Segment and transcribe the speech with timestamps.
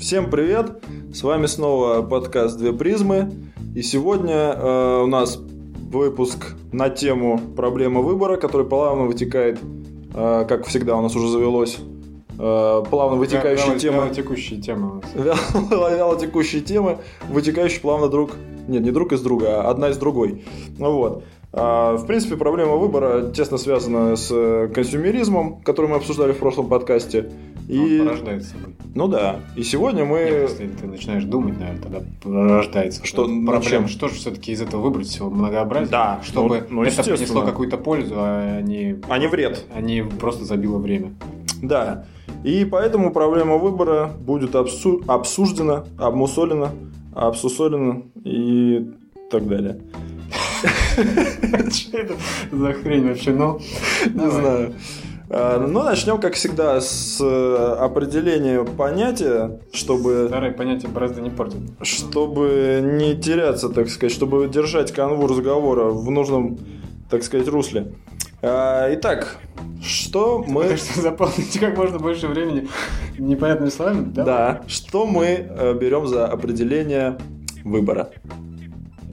[0.00, 0.82] Всем привет!
[1.12, 3.30] С вами снова подкаст «Две призмы».
[3.74, 5.36] И сегодня э, у нас
[5.90, 9.58] выпуск на тему проблемы выбора, который плавно вытекает,
[10.14, 11.78] э, как всегда у нас уже завелось,
[12.38, 13.96] э, плавно вытекающие Вяло- темы.
[13.98, 15.04] вялотекущие темы у нас.
[15.70, 16.98] Вяло- вялотекущие темы,
[17.28, 18.30] вытекающие плавно друг...
[18.68, 20.44] Нет, не друг из друга, а одна из другой.
[20.78, 21.24] Ну вот.
[21.52, 26.68] А, В принципе, проблема выбора тесно связана с э, консюмеризмом, который мы обсуждали в прошлом
[26.68, 27.30] подкасте.
[27.70, 28.74] И, Он порождает собой.
[28.94, 30.18] ну да, и сегодня мы...
[30.18, 33.04] Нет, если ты начинаешь думать, наверное, тогда порождается.
[33.06, 33.86] Что, проблема.
[33.88, 35.90] Что же все-таки из этого выбрать всего многообразия?
[35.90, 39.64] Да, Чтобы ну, ну, это принесло какую-то пользу, а не, А не вред.
[39.74, 41.12] а не просто забило время.
[41.62, 42.06] Да.
[42.42, 46.70] И поэтому проблема выбора будет обсу- обсуждена, обмусолена,
[47.14, 48.90] обсусолена и
[49.30, 49.80] так далее.
[51.70, 52.14] Что это
[52.50, 53.32] за хрень вообще?
[53.32, 53.60] Ну,
[54.12, 54.74] Не знаю.
[55.30, 61.60] Ну, начнем, как всегда, с э, определения понятия, чтобы, Старые понятия борозды не портят.
[61.82, 66.58] чтобы не теряться, так сказать, чтобы держать канву разговора в нужном,
[67.08, 67.92] так сказать, русле.
[68.42, 69.36] А, Итак,
[69.80, 70.76] что мы...
[70.76, 72.68] Что заполнить как можно больше времени
[73.16, 74.24] непонятными словами, да?
[74.24, 77.18] Да, что мы э, берем за определение
[77.62, 78.10] выбора?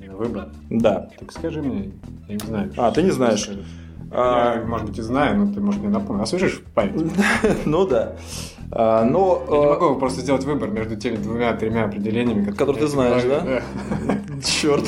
[0.09, 0.49] Выбор.
[0.72, 1.09] Да.
[1.20, 1.92] Так скажи мне,
[2.27, 2.73] я не знаю.
[2.75, 3.44] А, ты не знаешь.
[3.44, 3.64] сказать.
[4.11, 6.23] А, может быть, и знаю, но ты, может, мне напомнишь.
[6.23, 7.11] Освежишь память?
[7.66, 8.14] Ну да.
[8.72, 9.44] А, Но...
[9.49, 13.23] Я не э, могу просто сделать выбор между теми двумя-тремя определениями, Которые ты я знаешь,
[13.23, 13.61] говорю.
[14.44, 14.86] Черт,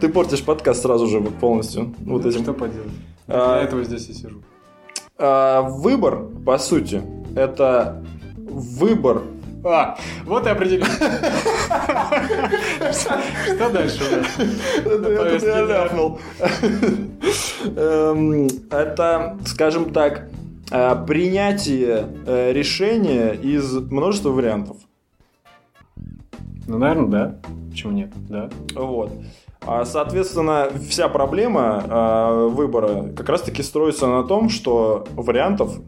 [0.00, 1.94] ты портишь подкаст сразу же вот полностью.
[2.00, 2.42] Вот этим.
[2.42, 2.90] Что поделать?
[3.28, 4.42] А, Для этого здесь и сижу.
[5.18, 7.02] А, Выбор, по сути,
[7.36, 8.04] это
[8.36, 9.22] выбор.
[9.64, 10.86] А, вот и определение.
[12.92, 14.02] Что дальше?
[14.84, 16.18] Это.
[17.76, 20.28] Эм, Это, скажем так,
[20.70, 24.76] а, принятие э, решения из множества вариантов.
[26.66, 27.36] Ну, наверное, да.
[27.70, 28.10] Почему нет?
[28.28, 28.48] Да.
[28.74, 29.12] Вот.
[29.66, 35.78] А, Соответственно, вся проблема а, выбора как раз-таки строится на том, что вариантов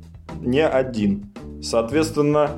[0.41, 1.33] не один.
[1.63, 2.51] Соответственно,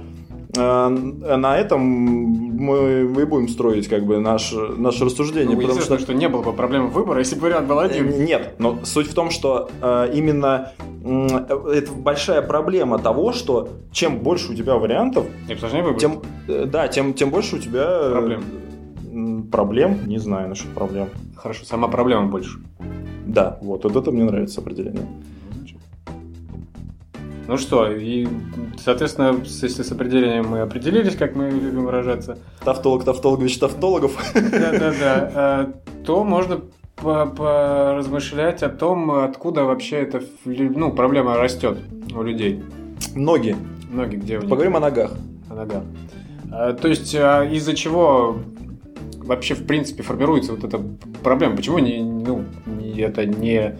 [0.56, 5.56] на этом мы и будем строить как бы наше, наше рассуждение.
[5.56, 8.08] Ну, потому что что не было бы проблемы выбора, если бы вариант был один.
[8.08, 10.72] Э, Нет, но суть в том, что э, именно
[11.04, 11.26] э,
[11.74, 16.00] это большая проблема того, что чем больше у тебя вариантов, Не сложнее выбрать.
[16.00, 19.48] тем э, да, тем, тем больше у тебя э, Проблем.
[19.50, 21.08] проблем, не знаю насчет проблем.
[21.36, 22.58] Хорошо, сама проблема больше.
[23.26, 25.06] Да, вот, вот это мне нравится определение.
[27.46, 28.26] Ну что, и,
[28.82, 34.16] соответственно, с- если с определением мы определились, как мы любим выражаться, Тавтолог, тавтологович, тавтологов.
[34.34, 36.60] да-да-да, э, то можно
[36.96, 41.78] по- поразмышлять о том, откуда вообще эта ну, проблема растет
[42.16, 42.62] у людей.
[43.14, 43.54] Ноги.
[43.90, 45.12] Многие где у них Поговорим о ногах.
[45.50, 45.82] о ногах.
[46.50, 48.38] А, То есть а, из-за чего
[49.18, 50.80] вообще в принципе формируется вот эта
[51.22, 51.56] проблема?
[51.56, 53.76] Почему не, ну, не- это не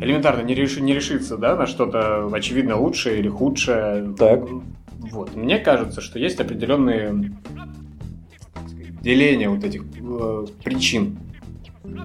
[0.00, 4.14] элементарно не, реши- не решится да, на что-то очевидно лучшее или худшее?
[4.18, 4.42] Так.
[5.10, 5.34] Вот.
[5.36, 7.32] Мне кажется, что есть определенные
[9.02, 11.18] деления вот этих э, причин.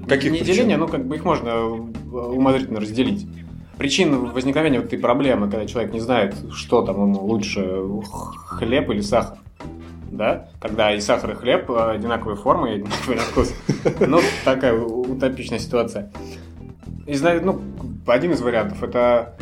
[0.07, 0.55] Каких не причин?
[0.55, 3.25] деления, ну как бы их можно э, умозрительно разделить.
[3.77, 8.99] Причин возникновения вот этой проблемы, когда человек не знает, что там ему лучше, хлеб или
[8.99, 9.37] сахар.
[10.11, 10.49] Да?
[10.59, 13.53] Когда и сахар, и хлеб одинаковой формы и одинаковый на вкус.
[14.01, 16.11] Ну, такая утопичная ситуация.
[17.09, 17.59] И зна- ну,
[18.05, 19.33] один из вариантов это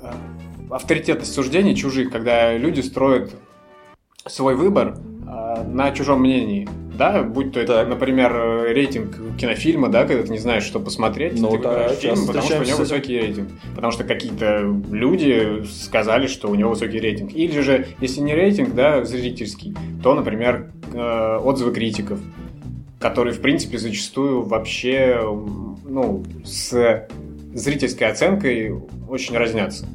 [0.00, 0.12] э,
[0.70, 3.34] авторитетность суждений чужих, когда люди строят
[4.24, 6.68] свой выбор э, на чужом мнении.
[6.96, 8.32] Да, будь то это, например,
[8.68, 12.46] рейтинг кинофильма, да, когда ты не знаешь, что посмотреть, Ну ты да, выбираешь фильм, потому
[12.46, 13.48] что у него высокий рейтинг.
[13.74, 14.60] Потому что какие-то
[14.92, 17.32] люди сказали, что у него высокий рейтинг.
[17.32, 22.20] Или же, если не рейтинг, да, зрительский, то, например, э, отзывы критиков,
[23.00, 25.18] которые, в принципе, зачастую вообще,
[25.84, 27.08] ну, с
[27.54, 28.74] зрительской оценкой
[29.08, 29.86] очень разнятся.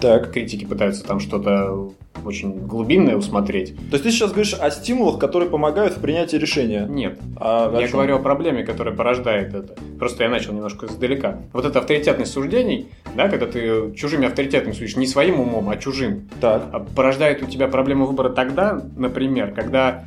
[0.00, 0.32] Так.
[0.32, 1.90] Критики пытаются там что-то
[2.24, 3.74] очень глубинное усмотреть.
[3.90, 6.86] То есть ты сейчас говоришь о стимулах, которые помогают в принятии решения.
[6.88, 9.74] Нет, А я говорю о проблеме, которая порождает это.
[9.98, 11.40] Просто я начал немножко издалека.
[11.52, 16.28] Вот эта авторитетность суждений, да, когда ты чужими авторитетами судишь, не своим умом, а чужим,
[16.40, 16.64] Так.
[16.72, 20.04] а порождает у тебя проблему выбора тогда, например, когда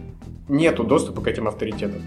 [0.48, 2.02] нету доступа к этим авторитетам.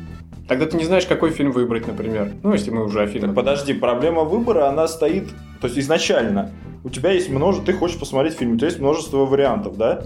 [0.48, 2.32] Тогда ты не знаешь, какой фильм выбрать, например.
[2.42, 3.30] Ну, если мы уже о фильмах.
[3.30, 5.28] Так подожди, проблема выбора, она стоит,
[5.60, 6.52] то есть изначально
[6.84, 10.02] у тебя есть множество, ты хочешь посмотреть фильм, у тебя есть множество вариантов, да?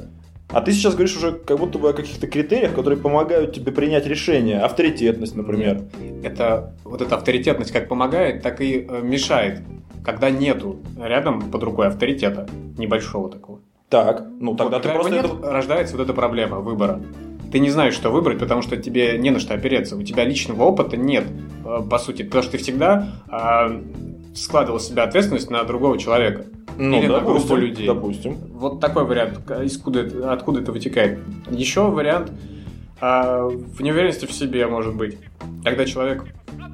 [0.51, 4.07] А ты сейчас говоришь уже как будто бы о каких-то критериях, которые помогают тебе принять
[4.07, 4.61] решение.
[4.61, 5.83] Авторитетность, например.
[6.23, 9.61] Это вот эта авторитетность как помогает, так и э, мешает,
[10.05, 12.49] когда нету рядом под рукой авторитета
[12.79, 13.61] небольшого такого.
[13.91, 15.35] Так, ну тогда Вот, ты просто его это...
[15.35, 17.01] нет, рождается вот эта проблема выбора.
[17.51, 19.97] Ты не знаешь, что выбрать, потому что тебе не на что опереться.
[19.97, 21.25] У тебя личного опыта нет,
[21.65, 23.81] э, по сути, потому что ты всегда э,
[24.35, 26.47] складывал себя ответственность на другого человека.
[26.77, 27.87] Ну, Или на группу допустим, людей.
[27.87, 28.37] допустим.
[28.53, 31.19] Вот такой вариант, откуда, это- откуда это вытекает.
[31.51, 32.31] Еще вариант
[33.01, 35.19] а, в неуверенности в себе, может быть.
[35.65, 36.25] Когда человек...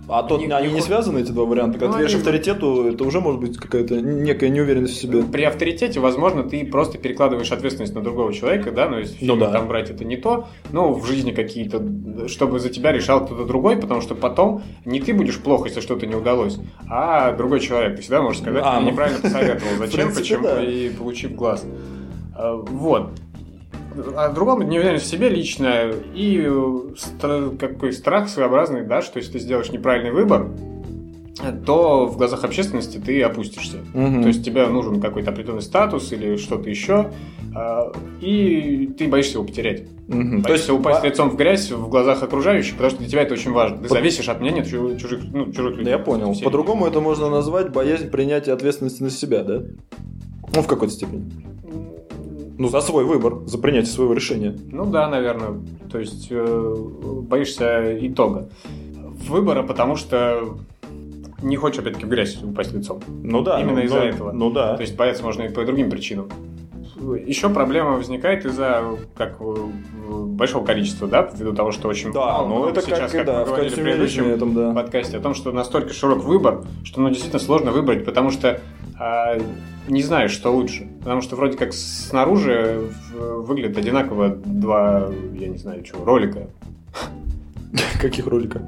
[0.06, 1.78] А то Не- они не связаны, эти два варианта?
[1.78, 5.22] Когда Ну, ты веришь они- авторитету, это уже может быть какая-то некая неуверенность в себе.
[5.22, 9.36] При авторитете, возможно, ты просто перекладываешь ответственность на другого человека, да, но если в Ну
[9.36, 9.50] да.
[9.50, 11.82] там брать это не то, но в жизни какие-то,
[12.28, 16.06] чтобы за тебя решал кто-то другой, потому что потом не ты будешь плохо, если что-то
[16.06, 16.58] не удалось,
[16.90, 17.96] а другой человек.
[17.96, 21.64] Ты всегда можешь сказать, А, ты ну, неправильно посоветовал, зачем, почему, и получив глаз.
[22.36, 23.10] А, Вот.
[24.16, 26.48] А другому неуверенность в себе личная и э,
[26.96, 30.48] стра- какой страх своеобразный, да, что если ты сделаешь неправильный выбор,
[31.66, 33.78] то в глазах общественности ты опустишься.
[33.92, 34.22] Мгм.
[34.22, 37.10] То есть тебе нужен какой-то определенный статус или что-то еще,
[37.54, 39.84] а, и ты боишься его потерять.
[40.08, 40.42] Мгм.
[40.42, 43.34] То есть упасть по- лицом в грязь в глазах окружающих, потому что для тебя это
[43.34, 43.78] очень важно.
[43.78, 45.84] Ты По- зависишь от мнения чу- чужих, ну, чужих людей.
[45.86, 46.34] Да, я понял.
[46.42, 49.62] По-другому это можно назвать боязнь принятия ответственности на себя, да?
[50.54, 51.24] Ну, в какой-то степени.
[52.56, 54.56] Ну, за свой выбор, за принятие своего решения.
[54.70, 55.60] Ну да, наверное.
[55.90, 56.74] То есть э,
[57.28, 58.48] боишься итога
[59.28, 60.56] выбора, потому что
[61.42, 63.00] не хочешь опять-таки в грязь упасть лицом.
[63.22, 63.60] Ну да.
[63.60, 64.32] Именно ну, из-за ну, этого.
[64.32, 64.76] Ну да.
[64.76, 66.28] То есть бояться можно и по другим причинам.
[67.12, 68.82] Еще проблема возникает из-за
[69.16, 69.54] как э,
[70.26, 73.26] большого количества, да, ввиду того, что очень Да, много ну это сейчас, как, и как
[73.26, 74.74] да, мы в говорили в консюмеризме предыдущем этом, да.
[74.82, 78.60] подкасте, о том, что настолько широк выбор, что ну действительно сложно выбрать, потому что
[78.98, 79.36] а,
[79.88, 80.88] не знаешь, что лучше.
[81.00, 86.48] Потому что вроде как снаружи в- выглядят одинаково два, я не знаю, чего, ролика.
[88.04, 88.60] Каких роликов?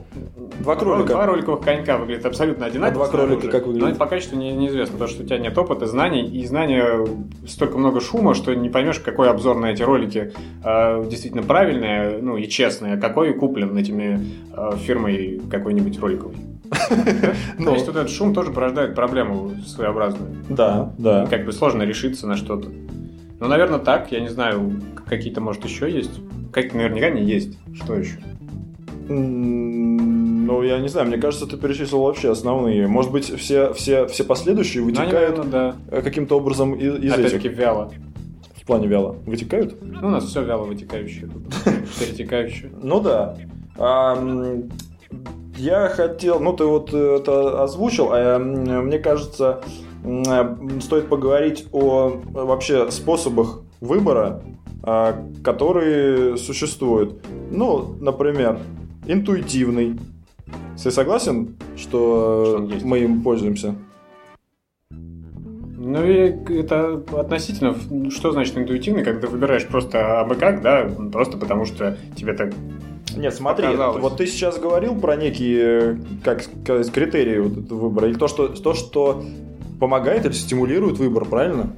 [0.61, 1.09] Два кролика.
[1.12, 3.05] Два роликовых конька выглядят абсолютно одинаково.
[3.05, 3.88] А два кролика снаружи, как выглядят?
[3.91, 7.06] Но по качеству не- неизвестно, потому что у тебя нет опыта, знаний, и знания
[7.47, 10.33] столько много шума, что не поймешь, какой обзор на эти ролики
[10.65, 16.37] э, действительно правильный, ну и честный, а какой куплен этими э, фирмой какой-нибудь роликовой.
[17.59, 20.31] Ну, То есть вот этот шум тоже порождает проблему своеобразную.
[20.49, 21.27] да, да.
[21.27, 22.71] Как бы сложно решиться на что-то.
[23.38, 24.11] Ну, наверное, так.
[24.12, 26.21] Я не знаю, какие-то, может, еще есть.
[26.53, 27.59] Как наверняка не есть.
[27.75, 28.17] Что еще?
[29.08, 32.87] Ну, я не знаю, мне кажется, ты перечислил вообще основные.
[32.87, 37.14] Может быть, все, все, все последующие Ну, вытекают наверное, э, каким-то образом из, из да.
[37.14, 37.93] Опять-таки этих, вяло.
[38.55, 39.17] в плане вяло.
[39.26, 39.76] Вытекают?
[39.81, 41.29] Ну, у нас все вяло вытекающее.
[42.00, 42.70] Перетекающее.
[42.82, 43.37] Ну да.
[45.56, 49.62] Я хотел, ну ты вот это озвучил, а мне кажется,
[50.05, 54.43] э, стоит поговорить о э, вообще способах выбора,
[54.82, 57.25] а, которые существуют.
[57.50, 58.61] Ну, например,
[59.06, 59.99] интуитивный.
[60.82, 62.85] Ты согласен, что, Что он есть?
[62.85, 63.75] мы им пользуемся?
[64.91, 67.75] Ну, и это относительно,
[68.11, 72.53] что значит интуитивный, когда ты выбираешь просто абы как, да, просто потому что тебе так...
[73.17, 74.03] Нет, смотри, Показалось.
[74.03, 78.49] вот ты сейчас говорил про некие, как сказать, критерии вот этого выбора, или то, что,
[78.49, 79.23] то, что
[79.81, 81.73] помогает или стимулирует выбор, правильно?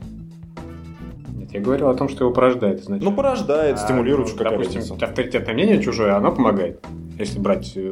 [1.36, 3.04] Нет, я говорил о том, что его порождает, значит.
[3.04, 5.04] Ну, порождает, А, стимулирует, ну, какая допустим, разница.
[5.04, 6.84] авторитетное мнение чужое, оно помогает.
[7.18, 7.90] Если брать э,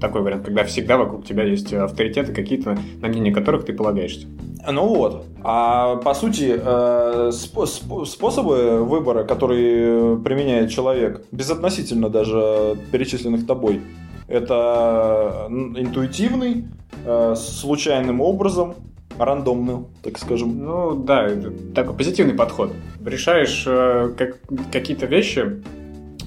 [0.00, 4.26] такой вариант, когда всегда вокруг тебя есть авторитеты какие-то, на мнение которых ты полагаешься.
[4.70, 5.24] Ну вот.
[5.42, 13.80] А по сути, э, спо- спо- способы выбора, которые применяет человек, безотносительно даже перечисленных тобой,
[14.26, 16.64] это интуитивный,
[17.04, 18.74] э, случайным образом,
[19.18, 20.58] рандомным, так скажем.
[20.64, 22.72] Ну да, это такой позитивный подход.
[23.04, 24.38] Решаешь э, как-
[24.72, 25.62] какие-то вещи,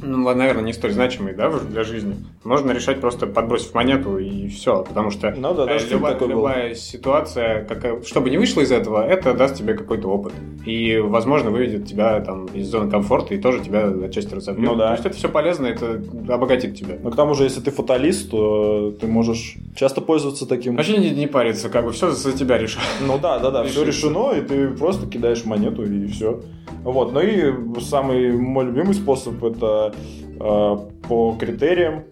[0.02, 2.16] ну, наверное, не столь значимые, да, для жизни.
[2.44, 6.28] Можно решать просто подбросив монету и все, потому что Ну да, э, фильм любая, такой
[6.28, 6.36] был.
[6.36, 10.34] любая ситуация, какая, что бы ни вышло из этого, это даст тебе какой-то опыт.
[10.66, 14.68] И, возможно, выведет тебя там из зоны комфорта и тоже тебя отчасти разобьет.
[14.68, 14.88] Ну да.
[14.88, 16.98] То есть это все полезно, это обогатит тебя.
[17.02, 20.76] Но к тому же, если ты фаталист, то ты можешь часто пользоваться таким.
[20.76, 22.84] Вообще не, не париться, как бы все за тебя решать.
[23.06, 26.42] Ну да, да, да, все решено, и ты просто кидаешь монету и все.
[26.84, 30.78] Вот, ну и самый мой любимый способ это э,
[31.08, 32.04] по критериям.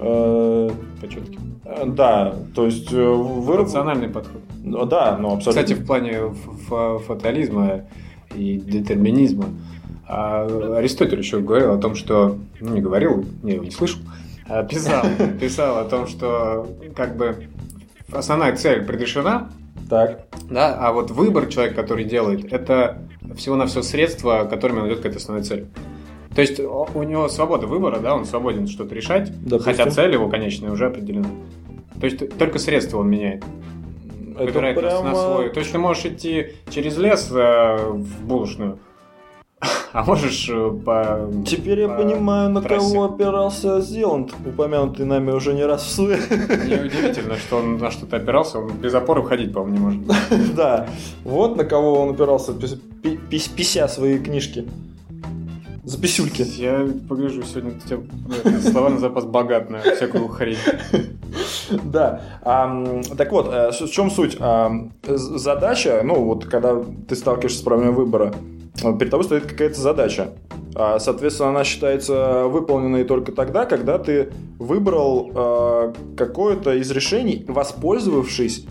[0.00, 1.38] э, Почетки.
[1.64, 4.40] э, да, то есть э, выраб- Рациональный подход.
[4.62, 5.62] Ну, Да, ну абсолютно.
[5.62, 6.20] Кстати, в плане
[7.06, 7.82] фатализма
[8.34, 9.46] и детерминизма
[10.06, 12.36] а, Аристотель еще говорил о том, что...
[12.60, 14.00] Ну, не говорил, его не слышал.
[14.48, 15.04] а писал,
[15.40, 17.46] писал о том, что как бы
[18.12, 19.50] основная цель предрешена,
[19.88, 20.26] Так.
[20.50, 22.98] да, а вот выбор человек, который делает, это
[23.36, 25.66] всего-навсего средство, которыми он идет к этой основной цели.
[26.34, 29.72] То есть у него свобода выбора, да, он свободен что-то решать, Допустим.
[29.72, 31.28] хотя цель его конечная уже определена.
[32.00, 33.44] То есть только средства он меняет
[34.34, 35.10] Это выбирает прямо...
[35.10, 35.50] на свой.
[35.50, 38.78] То есть ты можешь идти через лес э, в булочную,
[39.92, 41.30] А можешь э, по...
[41.46, 42.84] Теперь я по понимаю, на трассе?
[42.92, 46.18] кого опирался Зеланд, упомянутый нами уже не раз в суе.
[46.68, 50.54] Неудивительно, что он на что-то опирался, он без опоры ходить, по-моему, не может.
[50.56, 50.88] Да,
[51.22, 54.66] вот на кого он опирался, пис- пи- пис- пися свои книжки.
[55.84, 56.42] За писюльки.
[56.56, 57.98] Я погляжу, сегодня у тебя
[58.44, 60.56] э, словарный запас богат на всякую хрень.
[61.84, 62.20] Да.
[62.42, 64.38] Так вот, э, в чем суть?
[65.06, 68.34] Задача, ну вот когда ты сталкиваешься с проблемой выбора,
[68.82, 70.30] э, перед тобой стоит какая-то задача.
[70.74, 78.64] А, Соответственно, она считается выполненной только тогда, когда ты выбрал э, какое-то из решений, воспользовавшись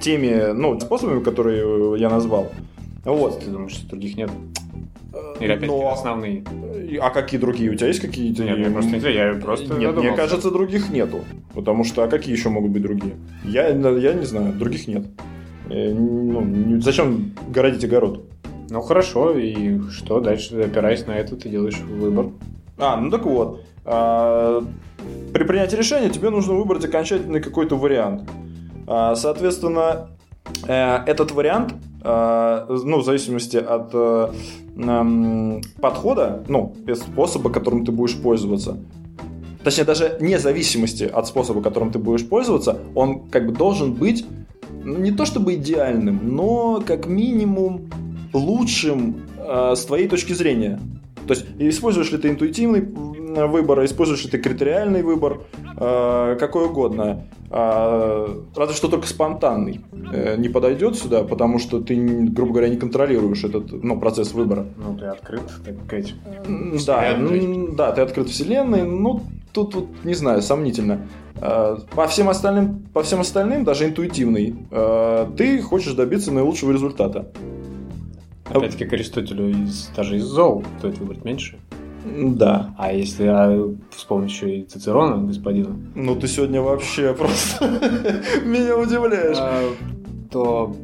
[0.00, 2.50] теми ну, способами, которые я назвал.
[3.04, 3.40] Вот.
[3.40, 4.30] Ты думаешь, что других нет?
[5.40, 6.44] Или опять Но- основные?
[7.00, 7.70] А какие другие?
[7.70, 8.44] У тебя есть какие-то?
[8.44, 11.20] Нет, я просто не знаю, я просто Нет, мне кажется, других нету.
[11.54, 13.14] Потому что, а какие еще могут быть другие?
[13.44, 15.06] Я, я не знаю, других нет.
[15.70, 18.24] Э, Ну, зачем городить огород?
[18.70, 20.60] Ну хорошо, и что дальше?
[20.62, 22.26] Опираясь на это, ты делаешь выбор.
[22.78, 23.60] А, ну так вот.
[23.84, 24.62] А,
[25.34, 28.28] При принятии решения тебе нужно выбрать окончательный какой-то вариант.
[28.86, 30.08] А, Соответственно,
[30.66, 38.78] э, этот вариант, ну, в зависимости от э, подхода, ну, способа, которым ты будешь пользоваться,
[39.62, 44.24] точнее, даже вне зависимости от способа, которым ты будешь пользоваться, он как бы должен быть
[44.84, 47.90] ну, не то чтобы идеальным, но как минимум
[48.32, 50.80] лучшим э, с твоей точки зрения.
[51.26, 52.82] То есть, используешь ли ты интуитивный
[53.36, 55.42] м, выбор, используешь ли ты критериальный выбор,
[55.76, 57.24] э, какой угодно.
[57.54, 62.78] А, разве что только спонтанный э, не подойдет сюда, потому что ты, грубо говоря, не
[62.78, 64.66] контролируешь этот ну, процесс выбора.
[64.76, 66.14] Ну, ты открыт, так сказать.
[66.86, 69.22] Да, м, да, ты открыт вселенной, ну,
[69.52, 71.06] тут, тут, не знаю, сомнительно.
[71.42, 77.30] Э, По всем остальным, по всем остальным, даже интуитивный, э, ты хочешь добиться наилучшего результата.
[78.48, 81.58] Опять-таки к Аристотелю из, даже из зол стоит выбрать меньше.
[82.04, 82.74] Да.
[82.78, 87.68] А если а, вспомнить еще и Цицерона, господина, Ну, ты сегодня вообще просто
[88.44, 89.36] меня удивляешь.
[89.38, 89.70] а,
[90.30, 90.74] то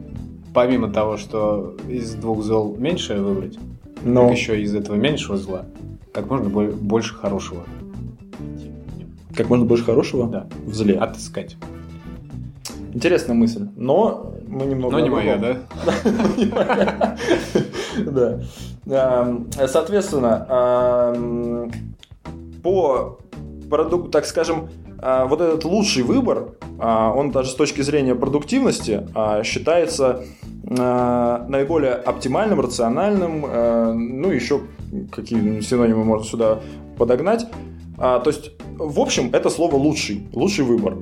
[0.55, 3.59] помимо того, что из двух зол меньше выбрать,
[4.05, 5.67] Ну, так еще из этого меньшего зла
[6.13, 7.65] как можно бо- больше хорошего
[9.37, 10.47] как можно больше хорошего Да.
[10.67, 10.97] в зле.
[10.99, 11.57] отыскать.
[12.93, 14.97] Интересная мысль, но мы немного...
[14.97, 15.59] Но не моя, да?
[18.07, 18.41] Да.
[18.91, 21.71] Ам, Соответственно, ам,
[22.63, 23.19] по
[23.69, 24.69] продукту, так скажем,
[25.01, 30.25] а, вот этот лучший выбор, а, он даже с точки зрения продуктивности а, считается
[30.71, 33.41] наиболее оптимальным, рациональным,
[34.21, 34.61] ну еще
[35.11, 36.61] какие синонимы можно сюда
[36.99, 37.47] подогнать.
[37.97, 40.99] То есть, в общем, это слово лучший, лучший выбор.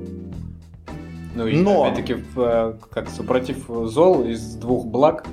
[1.35, 5.25] Ну и Но- опять-таки, э, как супротив зол из двух благ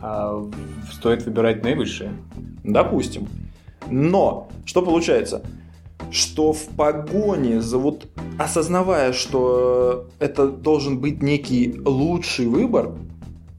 [0.00, 0.44] а,
[0.92, 2.12] стоит выбирать наивысшее.
[2.64, 3.28] Допустим.
[3.90, 5.42] Но что получается?
[6.10, 8.06] Что в погоне за вот
[8.38, 12.92] осознавая, что это должен быть некий лучший выбор,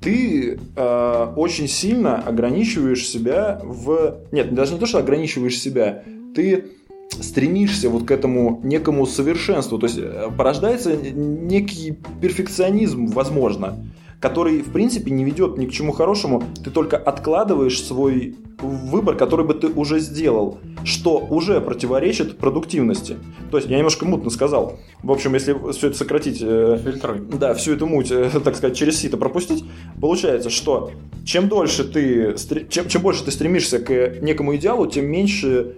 [0.02, 4.20] ты э, очень сильно ограничиваешь себя в...
[4.32, 6.04] Нет, даже не то, что ограничиваешь себя,
[6.34, 6.66] ты
[7.12, 9.78] стремишься вот к этому некому совершенству.
[9.78, 13.78] То есть э, порождается некий перфекционизм, возможно,
[14.20, 16.44] который, в принципе, не ведет ни к чему хорошему.
[16.64, 23.18] Ты только откладываешь свой выбор, который бы ты уже сделал, что уже противоречит продуктивности.
[23.52, 24.80] То есть, я немножко мутно сказал.
[25.02, 27.20] В общем, если все это сократить, э, Фильтруй.
[27.20, 29.64] да, всю эту муть, э, так сказать, через сито пропустить,
[30.02, 30.92] получается, что
[31.26, 32.36] чем дольше ты,
[32.70, 35.78] чем, чем больше ты стремишься к некому идеалу, тем меньше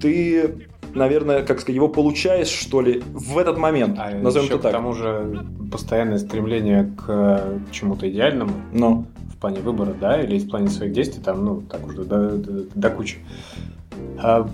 [0.00, 3.96] ты, наверное, как сказать, его получаешь, что ли, в этот момент.
[3.98, 4.72] А Назовем еще это к так.
[4.72, 9.04] тому же постоянное стремление к э, чему-то идеальному Но.
[9.32, 12.64] в плане выбора, да, или в плане своих действий, там, ну, так уже до, до-
[12.74, 13.18] до кучи.
[14.22, 14.48] А,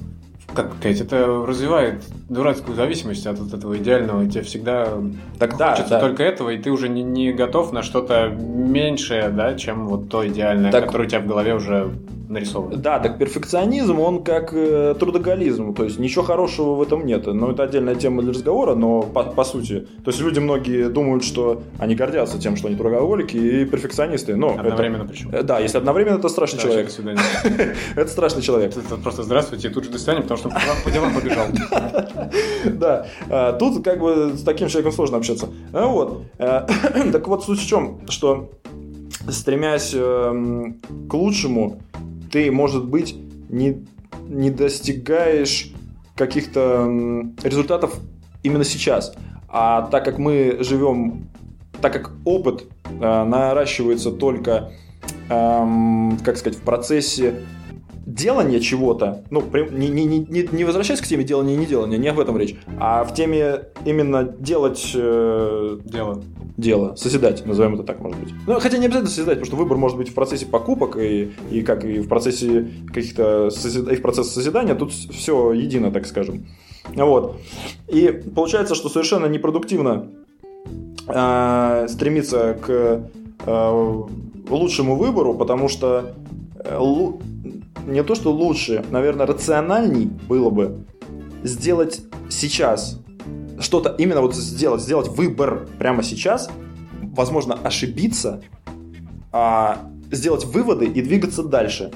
[0.54, 4.26] как сказать, это развивает дурацкую зависимость от вот этого идеального.
[4.28, 4.88] Тебе всегда
[5.38, 6.00] Так да, хочется да.
[6.00, 10.26] только этого, и ты уже не, не готов на что-то меньшее, да, чем вот то
[10.26, 11.90] идеальное, Так- которое у тебя в голове уже
[12.28, 12.76] нарисовано.
[12.76, 17.26] Да, так перфекционизм, он как э, трудоголизм, то есть ничего хорошего в этом нет.
[17.26, 19.86] Но это отдельная тема для разговора, но по, по сути.
[20.04, 24.34] То есть люди многие думают, что они гордятся тем, что они трудоголики и перфекционисты.
[24.36, 25.30] Но это- Одновременно причем.
[25.32, 26.90] Э, Да, если одновременно, это страшный Да, человек.
[27.96, 28.76] Это страшный человек.
[28.76, 31.46] Это просто здравствуйте, тут же до свидания, потому что по делам- по делам побежал.
[32.64, 35.48] Да, а, тут как бы с таким человеком сложно общаться.
[35.72, 36.22] А, Вот.
[36.38, 36.66] Э,
[37.12, 38.50] Так вот, суть в чем, что
[39.28, 41.80] стремясь эм, к лучшему,
[42.30, 43.16] ты, может быть,
[43.48, 43.86] не,
[44.28, 45.72] не достигаешь
[46.14, 46.88] каких-то
[47.42, 47.98] результатов
[48.42, 49.14] именно сейчас.
[49.48, 51.28] А так как мы живем,
[51.80, 54.72] так как опыт э, наращивается только,
[55.28, 57.42] эм, как сказать, в процессе
[58.16, 62.18] делания чего-то, ну, не, не, не, не возвращаясь к теме делания и неделания, не об
[62.18, 64.92] этом речь, а в теме именно делать...
[64.94, 66.22] Э, дело.
[66.56, 68.32] Дело, созидать, назовем это так, может быть.
[68.46, 71.60] Ну, хотя не обязательно созидать, потому что выбор может быть в процессе покупок и, и
[71.60, 73.86] как и в процессе каких-то созид...
[73.88, 76.46] и в процессе созидания, тут все едино, так скажем.
[76.94, 77.36] Вот.
[77.88, 80.08] И получается, что совершенно непродуктивно
[81.06, 83.10] э, стремиться к
[83.44, 84.02] э,
[84.48, 86.14] лучшему выбору, потому что
[87.86, 90.84] не то, что лучше, наверное, рациональней было бы
[91.42, 93.00] сделать сейчас
[93.60, 96.50] что-то, именно вот сделать, сделать выбор прямо сейчас,
[97.00, 98.42] возможно, ошибиться,
[99.32, 101.92] а сделать выводы и двигаться дальше.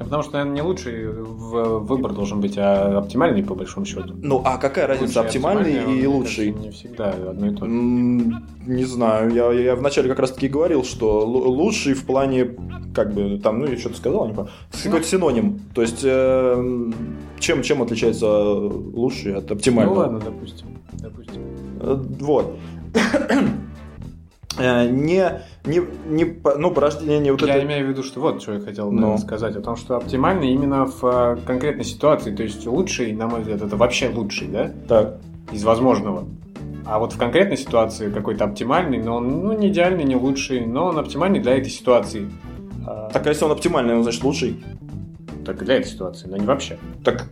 [0.00, 4.14] Потому что, наверное, не лучший выбор должен быть, а оптимальный, по большому счету.
[4.16, 6.52] Ну, а какая разница, лучший, оптимальный и лучший?
[6.52, 7.70] Не всегда одно и то же.
[7.70, 12.56] Не знаю, я, я вначале как раз таки говорил, что лучший в плане,
[12.94, 14.50] как бы, там, ну, я что-то сказал, не помню,
[14.82, 15.60] какой-то синоним.
[15.74, 16.90] То есть, э,
[17.38, 19.94] чем, чем отличается лучший от оптимального?
[19.94, 20.78] Ну, ладно, допустим.
[20.92, 21.42] допустим.
[21.80, 22.56] Э, вот.
[24.58, 27.66] Э, не, не, не, ну, порождение вот Я это...
[27.66, 29.16] имею в виду, что вот что я хотел ну.
[29.18, 33.40] сказать, о том, что оптимальный именно в э, конкретной ситуации, то есть лучший, на мой
[33.40, 34.70] взгляд, это вообще лучший, да?
[34.88, 35.18] Так.
[35.52, 36.26] Из возможного.
[36.84, 40.86] А вот в конкретной ситуации какой-то оптимальный, но он ну, не идеальный, не лучший, но
[40.86, 42.30] он оптимальный для этой ситуации.
[42.86, 44.62] А так, а если он оптимальный, он значит лучший?
[45.44, 46.78] Так для этой ситуации, но не вообще.
[47.04, 47.28] Так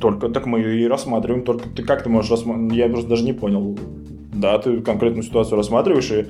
[0.00, 1.44] только так мы и рассматриваем.
[1.44, 2.74] Только ты как ты можешь рассматривать?
[2.74, 3.78] Я просто даже не понял.
[4.34, 6.26] Да, ты конкретную ситуацию рассматриваешь и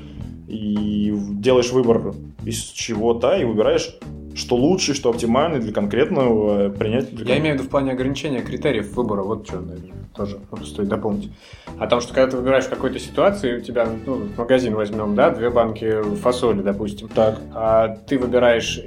[0.52, 3.97] и делаешь выбор из чего-то и выбираешь
[4.35, 7.14] что лучше, что оптимальный для конкретного принятия.
[7.14, 7.35] Для...
[7.35, 9.23] Я имею в виду в плане ограничения критериев выбора.
[9.23, 11.30] Вот что, наверное, тоже стоит дополнить.
[11.78, 15.30] О том, что когда ты выбираешь в какой-то ситуации, у тебя, ну, магазин возьмем, да,
[15.30, 17.09] две банки фасоли, допустим.
[17.09, 17.40] Так.
[17.52, 18.80] А ты выбираешь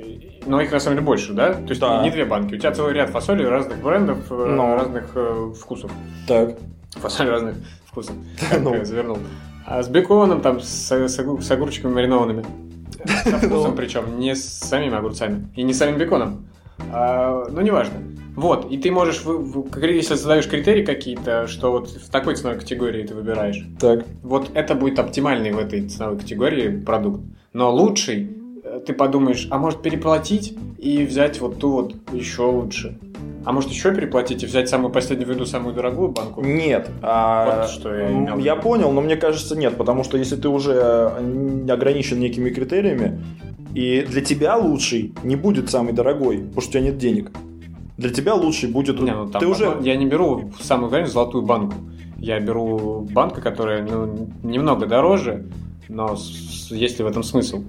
[0.47, 1.53] но их на самом деле больше, да?
[1.53, 2.03] То есть да.
[2.03, 2.53] не две банки.
[2.53, 4.75] У тебя целый ряд фасоли разных брендов, э, Но.
[4.75, 5.91] разных э, вкусов.
[6.27, 6.57] Так.
[6.91, 8.15] Фасоль разных вкусов.
[8.51, 8.83] Как ну.
[8.85, 9.17] завернул.
[9.65, 12.45] А с беконом, там, с, с, с огурчиками маринованными.
[13.23, 15.49] Со вкусом причем, не с самими огурцами.
[15.55, 16.47] И не с самим беконом.
[16.91, 17.99] А, ну, неважно.
[18.35, 19.23] Вот, и ты можешь,
[19.81, 23.65] если задаешь критерии какие-то, что вот в такой ценовой категории ты выбираешь.
[23.79, 24.05] Так.
[24.23, 27.21] Вот это будет оптимальный в этой ценовой категории продукт.
[27.53, 28.29] Но лучший,
[28.85, 32.97] ты подумаешь, а может переплатить и взять вот ту вот еще лучше.
[33.45, 36.41] А может еще переплатить и взять самую последнюю виду, самую дорогую банку?
[36.41, 36.89] Нет.
[37.03, 37.61] А...
[37.61, 38.39] Вот что я имел.
[38.39, 43.21] Я понял, но мне кажется, нет, потому что если ты уже э, ограничен некими критериями,
[43.75, 47.31] и для тебя лучший не будет самый дорогой, потому что у тебя нет денег.
[47.97, 48.99] Для тебя лучший будет...
[48.99, 49.77] Не, ну, там ты уже...
[49.81, 51.75] Я не беру самую главную золотую банку.
[52.17, 55.45] Я беру банку, которая ну, немного дороже,
[55.87, 56.17] но
[56.69, 57.63] есть ли в этом смысл?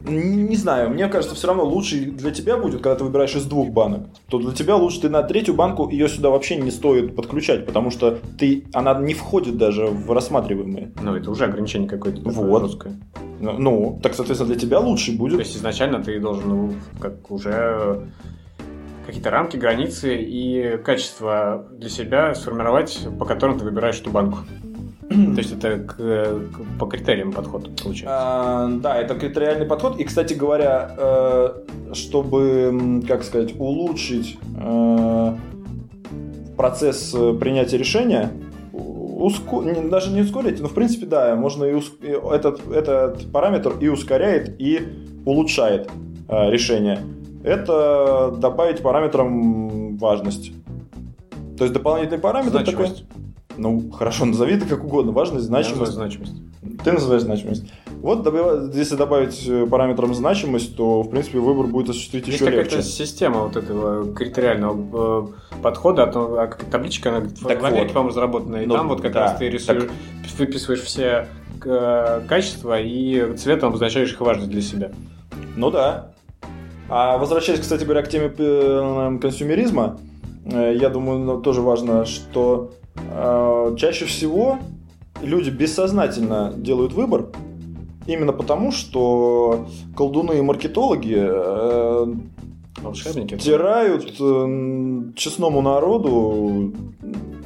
[0.00, 3.70] Не знаю, мне кажется, все равно лучше для тебя будет, когда ты выбираешь из двух
[3.70, 7.64] банок, то для тебя лучше ты на третью банку ее сюда вообще не стоит подключать,
[7.64, 10.92] потому что ты, она не входит даже в рассматриваемые.
[11.02, 12.62] Ну, это уже ограничение какое-то вот.
[12.62, 13.00] жесткое.
[13.40, 15.34] Ну, ну, так, соответственно, для тебя лучше будет.
[15.34, 18.08] То есть изначально ты должен ну, как уже
[19.06, 24.38] какие-то рамки, границы и качество для себя сформировать, по которым ты выбираешь эту банку.
[25.08, 28.06] То есть это к, к, по критериям подход получается?
[28.08, 30.00] А, да, это критериальный подход.
[30.00, 31.48] И, кстати говоря, э,
[31.92, 35.36] чтобы, как сказать, улучшить э,
[36.56, 38.32] процесс принятия решения,
[38.72, 39.62] уско...
[39.90, 42.02] даже не ускорить, но в принципе, да, можно и уск...
[42.02, 44.88] этот, этот параметр и ускоряет, и
[45.24, 45.88] улучшает
[46.28, 47.00] э, решение.
[47.44, 50.52] Это добавить параметрам важность.
[51.56, 53.06] То есть дополнительный параметр Значимость.
[53.06, 53.25] такой.
[53.56, 55.12] Ну, хорошо, назови это как угодно.
[55.12, 55.92] Важность, значимость.
[55.92, 56.34] значимость.
[56.84, 57.64] Ты называешь значимость.
[58.02, 58.26] Вот,
[58.74, 62.76] если добавить э, параметрам значимость, то, в принципе, выбор будет осуществить Есть еще легче.
[62.76, 67.86] Есть система вот этого критериального э, подхода, а, то, а табличка, она так в Америке,
[67.86, 67.92] вот.
[67.92, 70.38] по-моему, разработана, и ну, там вот как да, раз ты рисуешь, так...
[70.38, 71.26] выписываешь все
[71.64, 74.92] э, качества и цветом обозначаешь их важность для себя.
[75.56, 76.12] Ну да.
[76.88, 78.28] А возвращаясь, кстати говоря, к теме
[79.18, 79.98] консюмеризма,
[80.44, 82.70] я думаю, ну, тоже важно, что
[83.78, 84.58] чаще всего
[85.22, 87.30] люди бессознательно делают выбор
[88.06, 92.14] именно потому, что колдуны и маркетологи э,
[92.78, 93.36] Волшебники.
[93.36, 96.72] Втирают э, честному народу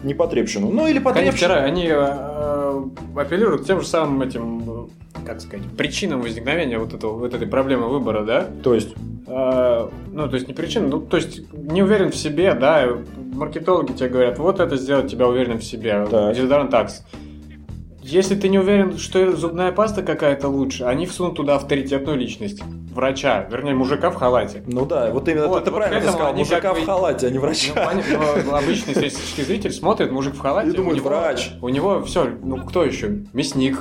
[0.03, 0.71] непотребщину.
[0.71, 1.55] Ну или потребщину.
[1.55, 2.85] Они, они э,
[3.17, 4.91] апеллируют тем же самым этим,
[5.25, 8.47] как сказать, причинам возникновения вот, этого, вот этой проблемы выбора, да?
[8.63, 8.95] То есть?
[9.27, 12.89] Э, ну, то есть не причина, ну, то есть не уверен в себе, да,
[13.33, 16.35] маркетологи тебе говорят, вот это сделает тебя уверенным в себе, так.
[16.35, 17.05] дезодорант такс.
[18.11, 22.61] Если ты не уверен, что зубная паста какая-то лучше, они всунут туда авторитетную личность.
[22.93, 24.65] Врача, вернее, мужика в халате.
[24.67, 27.37] Ну да, вот именно Вот, ты вот правильно этому сказал, мужика в халате, а не
[27.37, 27.73] Ну, врача.
[27.73, 30.71] понятно, но обычный статистический зритель смотрит, мужик в халате.
[30.71, 31.51] И думает, у него, врач.
[31.63, 33.23] У него все, ну кто еще?
[33.33, 33.79] Мясник.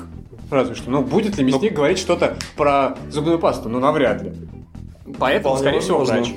[0.52, 0.92] Разве что.
[0.92, 3.68] Ну, будет ли мясник говорить что-то про зубную пасту?
[3.68, 4.34] Ну, навряд ли.
[5.18, 6.34] Поэтому, скорее всего, врач.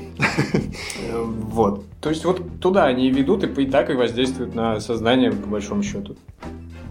[1.10, 1.84] Э, Вот.
[2.00, 5.46] То есть вот туда они и ведут, и, и так и воздействуют на сознание, по
[5.46, 6.16] большому счету.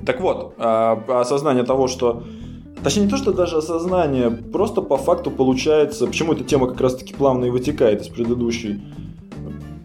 [0.06, 2.24] Так вот, а, осознание того, что...
[2.84, 6.08] Точнее, не то, что даже осознание, просто по факту получается...
[6.08, 8.82] Почему эта тема как раз-таки плавно и вытекает из предыдущей?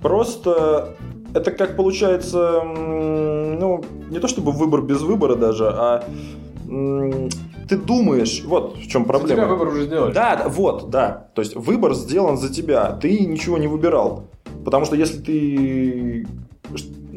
[0.00, 0.96] Просто
[1.35, 2.62] это как получается...
[2.62, 6.05] Ну, не то чтобы выбор без выбора даже, а...
[7.68, 8.42] Ты думаешь...
[8.44, 9.42] Вот в чем За проблема.
[9.42, 10.12] тебя выбор уже сделали.
[10.12, 11.29] Да, да, вот, да.
[11.35, 12.92] То есть выбор сделан за тебя.
[12.92, 14.24] Ты ничего не выбирал.
[14.64, 16.26] Потому что если ты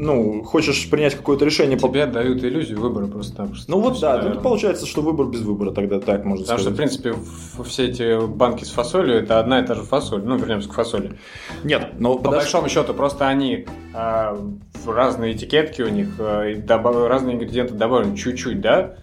[0.01, 3.69] ну, хочешь принять какое-то решение по Тебе дают иллюзию выбора просто-напросто.
[3.69, 4.33] ну вот да, Наверное.
[4.35, 6.77] тут получается, что выбор без выбора тогда так можно Потому что, в сказать.
[7.01, 10.23] принципе, все эти банки с фасолью это одна и та же фасоль.
[10.23, 11.19] Ну, вернемся к фасоли.
[11.65, 14.39] Нет, но По большому счету, просто они а,
[14.85, 18.95] в разные этикетки у них, а, и добав- разные ингредиенты добавлены чуть-чуть, да?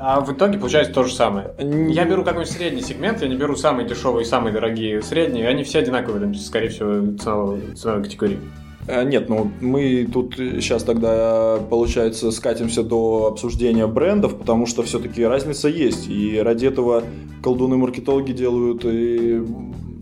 [0.00, 1.54] А в итоге получается то же самое.
[1.60, 5.62] Я беру какой-нибудь средний сегмент, я не беру самые дешевые и самые дорогие средние, они
[5.62, 8.40] все одинаковые, там, скорее всего, ценовой, ценовой категории.
[8.88, 15.24] А, Нет, ну мы тут сейчас тогда, получается, скатимся до обсуждения брендов, потому что все-таки
[15.24, 16.08] разница есть.
[16.08, 17.04] И ради этого
[17.42, 19.42] колдуны-маркетологи делают и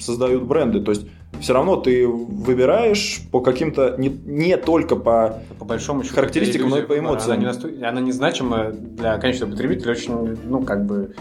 [0.01, 0.81] создают бренды.
[0.81, 1.07] То есть
[1.41, 5.43] все равно ты выбираешь по каким-то, не, не только по...
[5.59, 7.33] По большому счету, Характеристикам, это но и по иллюзия эмоциям.
[7.33, 11.15] Она, не насто- она незначима для конечного потребителя, очень, ну, как бы...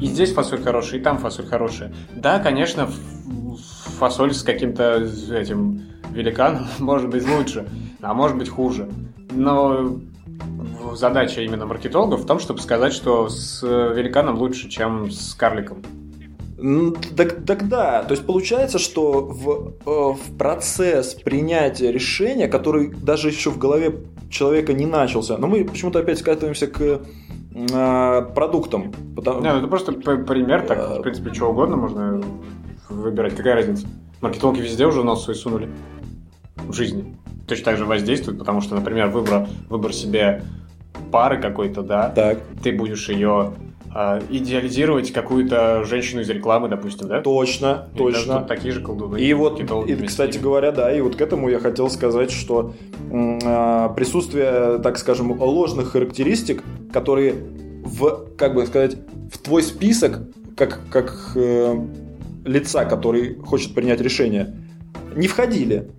[0.00, 1.92] И здесь фасоль хорошая, и там фасоль хорошая.
[2.16, 2.88] Да, конечно,
[3.98, 7.68] фасоль с каким-то этим великаном может быть лучше,
[8.00, 8.88] а может быть хуже.
[9.30, 9.98] Но
[10.94, 15.82] задача именно маркетологов в том, чтобы сказать, что с великаном лучше, чем с карликом.
[17.16, 23.28] Так, так да, то есть получается, что в, э, в процесс принятия решения, который даже
[23.28, 27.00] еще в голове человека не начался, но мы почему-то опять скатываемся к
[27.54, 28.92] э, продуктам.
[29.16, 29.40] Потому...
[29.40, 32.22] Не, ну это просто пример, так, Э, в принципе, что угодно можно
[32.88, 33.34] выбирать.
[33.34, 33.88] Какая разница?
[34.20, 35.68] Маркетологи везде уже нос свой сунули
[36.66, 37.16] в жизни.
[37.46, 40.42] Точно так же воздействует, потому что, например, выбор, выбор себе
[41.10, 43.52] пары какой-то, да, Так, ты будешь ее
[44.30, 47.20] идеализировать какую-то женщину из рекламы, допустим, да?
[47.20, 48.38] точно, И точно.
[48.38, 49.18] тут такие же колдуны.
[49.18, 52.72] И вот, и, кстати говоря, да, и вот к этому я хотел сказать, что
[53.12, 57.34] а, присутствие, так скажем, ложных характеристик, которые
[57.84, 58.96] в, как бы сказать,
[59.30, 60.20] в твой список,
[60.56, 61.74] как, как э,
[62.46, 64.54] лица, который хочет принять решение,
[65.14, 65.90] не входили.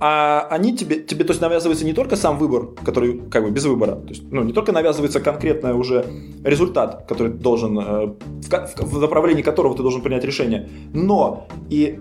[0.00, 3.64] А они тебе, тебе, то есть, навязывается не только сам выбор, который как бы без
[3.64, 6.04] выбора, то есть, ну, не только навязывается конкретный уже
[6.44, 11.98] результат, который ты должен, э, в, в- направлении которого ты должен принять решение, но и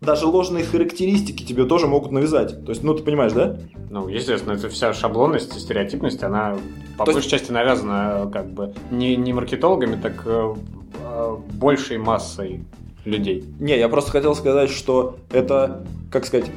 [0.00, 2.64] даже ложные характеристики тебе тоже могут навязать.
[2.64, 3.58] То есть, ну, ты понимаешь, да?
[3.90, 6.56] Ну, естественно, это вся шаблонность и стереотипность, она
[6.96, 10.54] по То есть- большей части навязана как бы не, не маркетологами, так э,
[11.02, 12.64] э, большей массой
[13.04, 13.44] людей.
[13.60, 16.50] Не, я просто хотел сказать, что это, как сказать,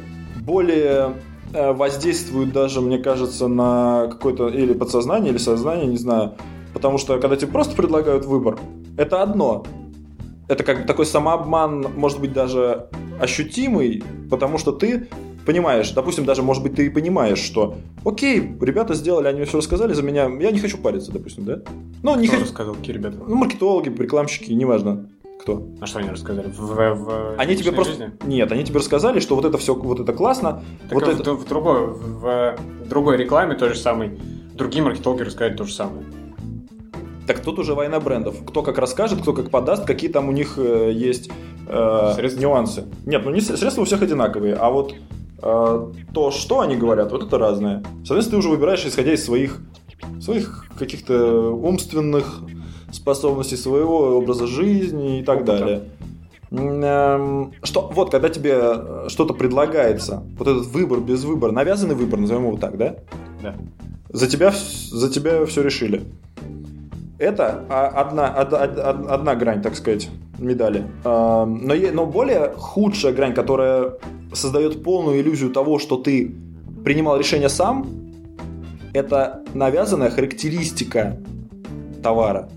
[0.48, 1.16] более
[1.54, 6.36] э, воздействует даже, мне кажется, на какое-то или подсознание, или сознание, не знаю.
[6.74, 8.58] Потому что когда тебе просто предлагают выбор,
[8.98, 9.66] это одно.
[10.48, 12.88] Это как такой самообман, может быть, даже
[13.20, 15.10] ощутимый, потому что ты
[15.46, 19.58] понимаешь, допустим, даже, может быть, ты и понимаешь, что окей, ребята сделали, они мне все
[19.58, 21.60] рассказали за меня, я не хочу париться, допустим, да?
[22.04, 22.50] Ну, не Кто хочу.
[22.50, 23.18] рассказал, какие ребята?
[23.28, 25.10] Ну, маркетологи, рекламщики, неважно
[25.48, 25.66] кто.
[25.80, 26.50] А что они рассказали?
[26.50, 27.94] В, в- в Они тебе просто...
[27.94, 28.12] жизни?
[28.26, 30.62] Нет, они тебе рассказали, что вот это все, вот это классно.
[30.84, 31.34] Так вот в, это...
[31.34, 34.20] в другой, в, в другой рекламе той же самой,
[34.54, 36.06] другие маркетологи рассказали то же самое.
[37.26, 38.36] Так тут уже война брендов.
[38.46, 41.30] Кто как расскажет, кто как подаст, какие там у них э, есть
[41.68, 42.42] э, Средства?
[42.42, 42.84] нюансы.
[43.06, 44.96] Нет, ну не средства у всех одинаковые, а вот
[45.42, 47.84] э, то, что они говорят, вот это разное.
[48.06, 49.62] Соответственно, ты уже выбираешь, исходя из своих,
[50.22, 52.42] своих каких-то умственных
[52.98, 55.58] способностей, своего образа жизни и так Опыта.
[55.58, 55.82] далее.
[56.52, 62.20] Эм, Что, вот, когда тебе э, что-то предлагается, вот этот выбор без выбора, навязанный выбор,
[62.20, 62.96] назовем его так, да?
[63.44, 63.56] Да.
[64.10, 64.52] За тебя,
[64.92, 66.04] за тебя все решили.
[67.20, 70.84] Это одна, од- од- од- одна грань, так сказать, медали.
[71.04, 73.94] А, Но, но более худшая грань, которая
[74.34, 76.34] создает полную иллюзию того, что ты
[76.86, 77.88] принимал решение сам,
[78.94, 81.18] это навязанная характеристика
[82.04, 82.48] товара.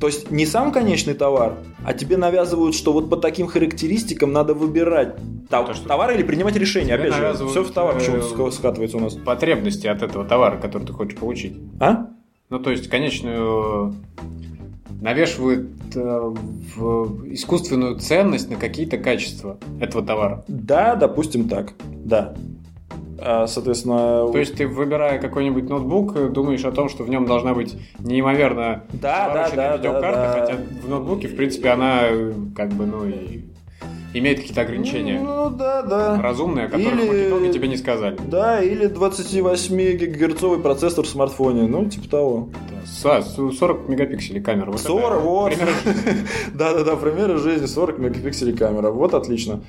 [0.00, 4.54] То есть не сам конечный товар, а тебе навязывают, что вот по таким характеристикам надо
[4.54, 5.16] выбирать
[5.50, 6.94] То, что- товар или принимать решение.
[6.94, 9.14] Опять же, все в товар э, почему-то ска- скатывается у нас.
[9.14, 11.56] Потребности от этого товара, который ты хочешь получить.
[11.78, 12.06] А?
[12.48, 13.94] Ну, то есть, конечную
[15.00, 16.34] навешивают э,
[16.76, 20.44] в искусственную ценность на какие-то качества этого товара.
[20.48, 21.74] Да, допустим так.
[22.04, 22.34] Да.
[23.22, 24.30] А, соответственно...
[24.30, 28.84] То есть ты, выбирая какой-нибудь ноутбук, думаешь о том, что в нем должна быть неимоверно
[28.92, 30.40] да, да, да, видеокарта, да, да.
[30.40, 32.04] хотя в ноутбуке, в принципе, она
[32.56, 33.42] как бы, ну, и
[34.14, 35.20] имеет какие-то ограничения.
[35.20, 36.20] Ну, да, да.
[36.20, 37.24] Разумные, о которых или...
[37.24, 38.18] в итоге тебе не сказали.
[38.26, 42.48] Да, или 28 гигагерцовый процессор в смартфоне, ну, типа того.
[43.02, 44.70] Да, 40 мегапикселей камера.
[44.72, 45.52] Вот 40, вот.
[46.54, 48.90] Да-да-да, примеры жизни, 40 мегапикселей камера.
[48.90, 49.60] Вот отлично.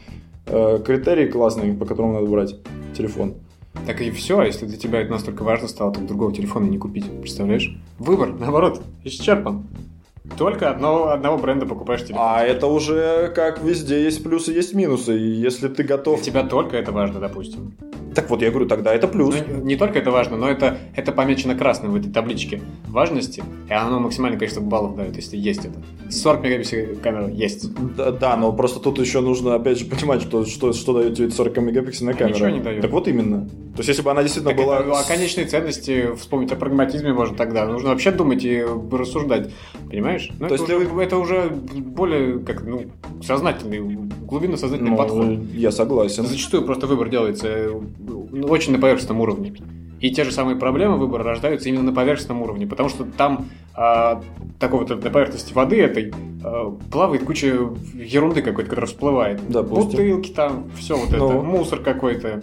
[0.54, 2.58] Э, критерии классные, по которым надо брать
[2.94, 3.36] телефон.
[3.88, 6.78] Так и все, а если для тебя это настолько важно стало, так другого телефона не
[6.78, 7.74] купить, представляешь?
[8.00, 9.64] Выбор, наоборот, исчерпан.
[10.38, 12.22] Только одного, одного бренда покупаешь телефон.
[12.24, 15.18] А это уже как везде есть плюсы, есть минусы.
[15.18, 16.22] И если ты готов...
[16.22, 17.74] Для тебя только это важно, допустим.
[18.14, 19.36] Так вот, я говорю, тогда это плюс.
[19.48, 23.74] Ну, не только это важно, но это, это помечено красным в этой табличке важности, и
[23.74, 25.82] оно максимальное количество баллов дает, если есть это.
[26.10, 27.74] 40 мегапикселей камера есть.
[27.96, 31.32] Да, да, но просто тут еще нужно, опять же, понимать, что, что, что дает тебе
[31.32, 32.34] 40 мегапиксельная камера.
[32.34, 32.82] Ничего не дает.
[32.82, 33.48] Так вот именно.
[33.48, 34.80] То есть, если бы она действительно так была...
[34.82, 37.66] Это, о конечной ценности вспомнить о прагматизме можно тогда.
[37.66, 39.50] Нужно вообще думать и рассуждать.
[39.90, 40.11] Понимаешь?
[40.40, 42.86] Ну, То это, есть уже, это уже более как, ну,
[43.24, 43.80] сознательный,
[44.26, 45.26] глубинно сознательный Ну, подход.
[45.54, 46.26] я согласен.
[46.26, 47.70] Зачастую просто выбор делается
[48.00, 49.54] ну, очень на поверхностном уровне.
[50.00, 54.22] И те же самые проблемы выбора рождаются именно на поверхностном уровне, потому что там а,
[54.60, 56.12] такой вот на поверхности воды этой
[56.44, 59.42] а, плавает куча ерунды какой-то, которая всплывает.
[59.48, 59.92] Допустим.
[59.92, 61.28] Бутылки там, все вот Ну.
[61.30, 62.42] это, мусор какой-то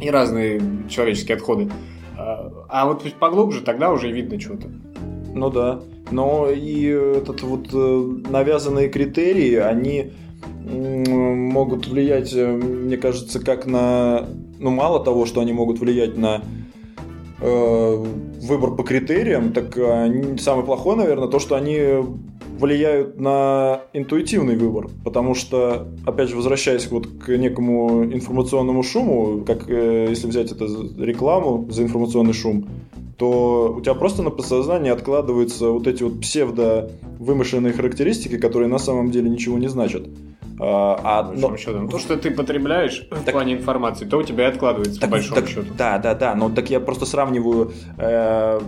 [0.00, 1.70] и разные человеческие отходы.
[2.16, 4.68] А, а вот поглубже тогда уже видно что-то.
[5.34, 5.80] Ну да.
[6.10, 10.12] Но и этот вот э, навязанные критерии, они
[10.64, 14.26] могут влиять, э, мне кажется, как на...
[14.58, 16.42] Ну, мало того, что они могут влиять на
[17.40, 18.04] э,
[18.42, 21.78] выбор по критериям, так они- самое плохое, наверное, то, что они
[22.58, 24.88] влияют на интуитивный выбор.
[25.04, 30.66] Потому что, опять же, возвращаясь вот к некому информационному шуму, как э, если взять это
[30.66, 32.66] за рекламу за информационный шум,
[33.18, 38.78] то у тебя просто на подсознании откладываются вот эти вот псевдо вымышленные характеристики, которые на
[38.78, 40.06] самом деле ничего не значат.
[40.58, 41.80] А, а, но- счету.
[41.80, 45.10] Ну, То, что ты потребляешь в Так- плане информации, то у тебя и откладывается Так-
[45.10, 45.66] по большому так- счету.
[45.76, 46.34] Да, да, да.
[46.34, 48.60] Но так я просто сравниваю э,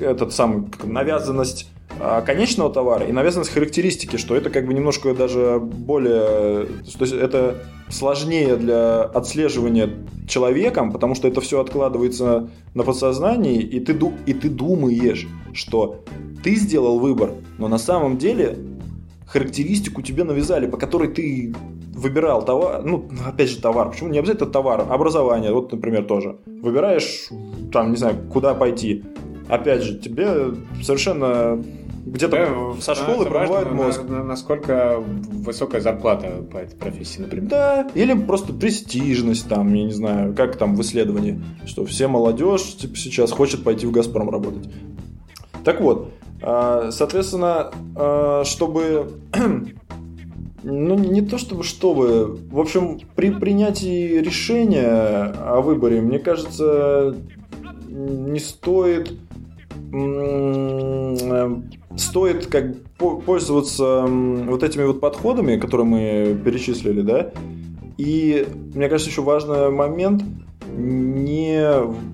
[0.00, 1.68] этот самый навязанность
[2.26, 7.56] конечного товара и навязанность характеристики, что это как бы немножко даже более, то есть это
[7.88, 9.90] сложнее для отслеживания
[10.26, 16.04] человеком, потому что это все откладывается на подсознании, и ты, и ты думаешь, что
[16.42, 18.58] ты сделал выбор, но на самом деле
[19.26, 21.54] характеристику тебе навязали, по которой ты
[21.94, 26.36] выбирал товар, ну, опять же, товар, почему не обязательно товар, образование, вот, например, тоже.
[26.46, 27.28] Выбираешь,
[27.72, 29.04] там, не знаю, куда пойти.
[29.48, 31.62] Опять же, тебе совершенно
[32.12, 34.02] где-то Да, со школы становится промывают мозг.
[34.08, 37.48] на- на- насколько высокая зарплата по этой профессии, например.
[37.48, 42.76] Да, или просто престижность там, я не знаю, как там в исследовании, что все молодежь
[42.76, 44.68] типа, сейчас хочет пойти в «Газпром» работать.
[45.64, 46.10] Так вот,
[46.42, 49.12] а, соответственно, а, чтобы...
[50.64, 52.36] Ну, не не то чтобы чтобы...
[52.50, 57.14] В общем, при принятии решения о выборе, мне кажется,
[57.88, 59.12] не стоит...
[61.96, 67.32] Стоит как по- пользоваться вот этими вот подходами, которые мы перечислили, да,
[67.96, 70.22] и мне кажется, еще важный момент
[70.76, 71.60] не,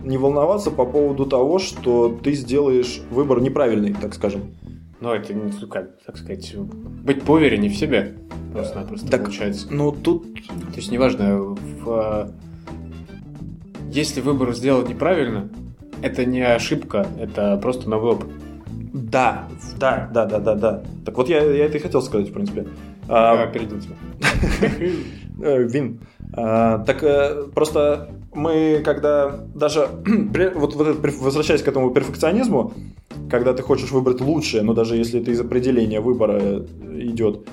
[0.07, 4.55] не волноваться по поводу того, что ты сделаешь выбор неправильный, так скажем.
[5.01, 8.15] Но это, ну, как, так сказать, быть поувереннее в себе
[8.53, 9.67] просто-напросто Так- получается.
[9.71, 10.35] Ну, тут...
[10.35, 11.57] То есть, неважно, в,
[11.89, 12.33] а,
[13.91, 15.51] если выбор сделан неправильно,
[16.01, 18.31] это не ошибка, это просто новый опыт.
[18.95, 20.83] Да, да, да, да, да, да.
[21.05, 22.69] Так вот, я, я это и хотел сказать, в принципе.
[23.09, 23.97] А, тебя.
[25.43, 25.99] Э, Вин.
[26.33, 29.89] А, так э, просто мы, когда даже
[30.55, 32.73] вот, вот возвращаясь к этому перфекционизму,
[33.29, 36.67] когда ты хочешь выбрать лучшее, но даже если это из определения выбора э,
[37.01, 37.49] идет,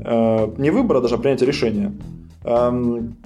[0.00, 1.94] не выбора, даже а принятия решения,
[2.42, 3.16] эм,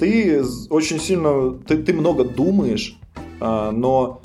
[0.00, 2.98] ты очень сильно, ты, ты много думаешь,
[3.40, 4.20] а, но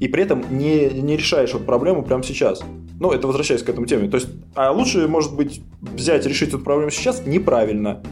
[0.00, 2.62] и при этом не, не решаешь вот проблему прямо сейчас.
[2.98, 4.08] Ну, это возвращаясь к этому теме.
[4.08, 8.02] То есть, а лучше, может быть, взять и решить эту проблему сейчас неправильно.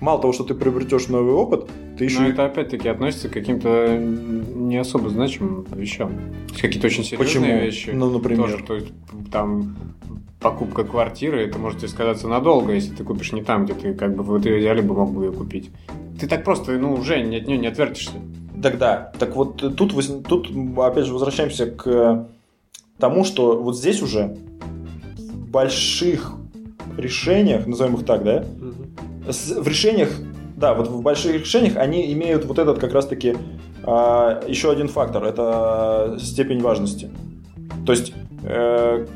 [0.00, 3.96] Мало того, что ты приобретешь новый опыт, ты еще Но это опять-таки относится к каким-то
[3.98, 6.12] не особо значимым вещам.
[6.60, 7.46] Какие-то очень серьезные Почему?
[7.46, 7.90] вещи.
[7.90, 8.50] Ну, например.
[8.50, 8.88] Тоже, то есть
[9.30, 9.76] там
[10.40, 14.16] покупка квартиры, это может тебе сказаться надолго, если ты купишь не там, где ты как
[14.16, 15.70] бы в идеале бы мог бы ее купить.
[16.18, 18.14] Ты так просто, ну, уже от нее не отвертишься.
[18.62, 19.94] Тогда, так вот тут,
[20.28, 22.28] тут опять же возвращаемся к
[22.98, 24.36] тому, что вот здесь уже
[25.16, 26.32] в больших
[26.96, 28.44] решениях, назовем их так, да,
[29.28, 30.10] с- в решениях,
[30.56, 33.36] да, вот в больших решениях они имеют вот этот как раз-таки
[33.84, 37.10] а, еще один фактор, это степень важности.
[37.84, 38.12] То есть
[38.44, 39.06] э,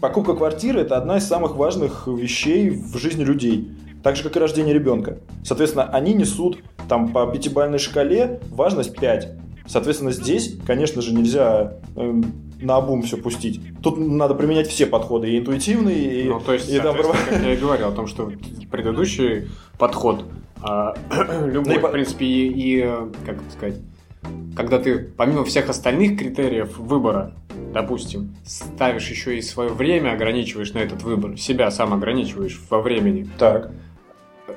[0.00, 3.70] покупка квартиры это одна из самых важных вещей в жизни людей.
[4.08, 5.18] Так же, как и рождение ребенка.
[5.44, 9.32] Соответственно, они несут там по пятибалльной шкале важность 5.
[9.66, 12.24] Соответственно, здесь, конечно же, нельзя эм,
[12.58, 13.60] на обум все пустить.
[13.82, 17.52] Тут надо применять все подходы, и интуитивные, и, Ну, то есть, и там как я
[17.52, 18.32] и говорил о том, что
[18.70, 20.24] предыдущий подход,
[20.62, 20.94] а,
[21.44, 23.76] любой, Ну и в принципе, и, и, э, как это сказать,
[24.56, 27.34] когда ты помимо всех остальных критериев выбора,
[27.74, 33.28] допустим, ставишь еще и свое время, ограничиваешь на этот выбор, себя сам ограничиваешь во времени,
[33.38, 33.70] Так.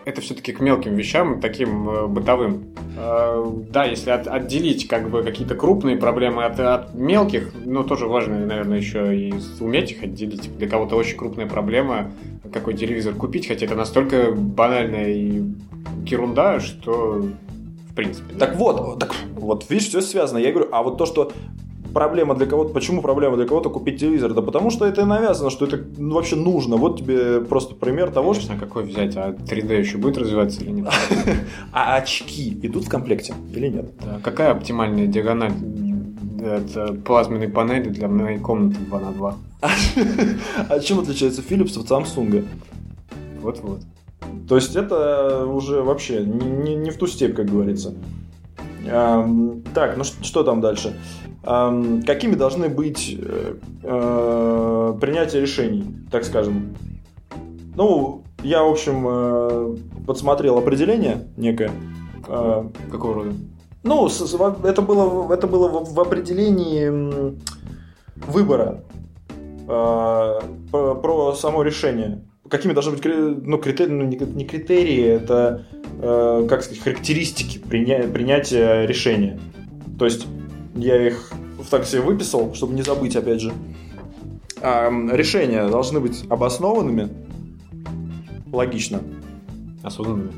[0.06, 2.66] Это все-таки к мелким вещам, таким э, бытовым.
[2.98, 8.08] Э, да, если от- отделить как бы какие-то крупные проблемы от, от мелких, но тоже
[8.08, 10.56] важно, наверное, еще и уметь их отделить.
[10.58, 12.12] Для кого-то очень крупная проблема,
[12.52, 15.44] какой телевизор купить, хотя это настолько банальная и
[16.06, 17.26] ерунда, что
[17.90, 18.34] в принципе.
[18.34, 18.48] да.
[18.48, 20.38] Так вот, так, вот видишь, все связано.
[20.38, 21.32] Я говорю, а вот то, что
[21.94, 24.34] проблема для кого-то, почему проблема для кого-то купить телевизор?
[24.34, 26.78] Да потому что это навязано, что это ну, вообще нужно.
[26.78, 28.48] Вот тебе просто пример того, что...
[28.48, 30.90] Конечно, какой взять, а 3D еще будет развиваться или нет?
[31.74, 33.92] А очки идут в комплекте или нет?
[34.24, 35.54] Какая оптимальная диагональ
[36.42, 39.36] это плазменной панели для моей комнаты 2 на 2
[40.70, 42.46] А чем отличается Philips от Samsung?
[43.42, 43.82] Вот-вот.
[44.48, 47.94] То есть это уже вообще не, не- не в ту степь, как говорится.
[48.84, 50.96] Так, ну что там дальше?
[51.44, 56.76] Ам, какими должны быть э, э, принятия решений, так скажем?
[57.76, 61.72] Ну, я, в общем, э, подсмотрел определение некое.
[62.28, 63.34] Э, Какого рода?
[63.84, 67.34] ну, с- с- во- это было, это было в, в определении
[68.28, 68.84] выбора
[69.68, 70.40] э,
[70.72, 72.24] про, про само решение.
[72.50, 75.66] Какими должны быть ну, критерии, ну, не, не критерии, это,
[76.02, 79.40] э, как сказать, характеристики приня- принятия решения.
[79.98, 80.28] То есть
[80.76, 83.54] я их в так себе выписал, чтобы не забыть, опять же.
[84.62, 87.10] Решения должны быть обоснованными,
[88.52, 89.02] логично.
[89.84, 90.32] Осознанными.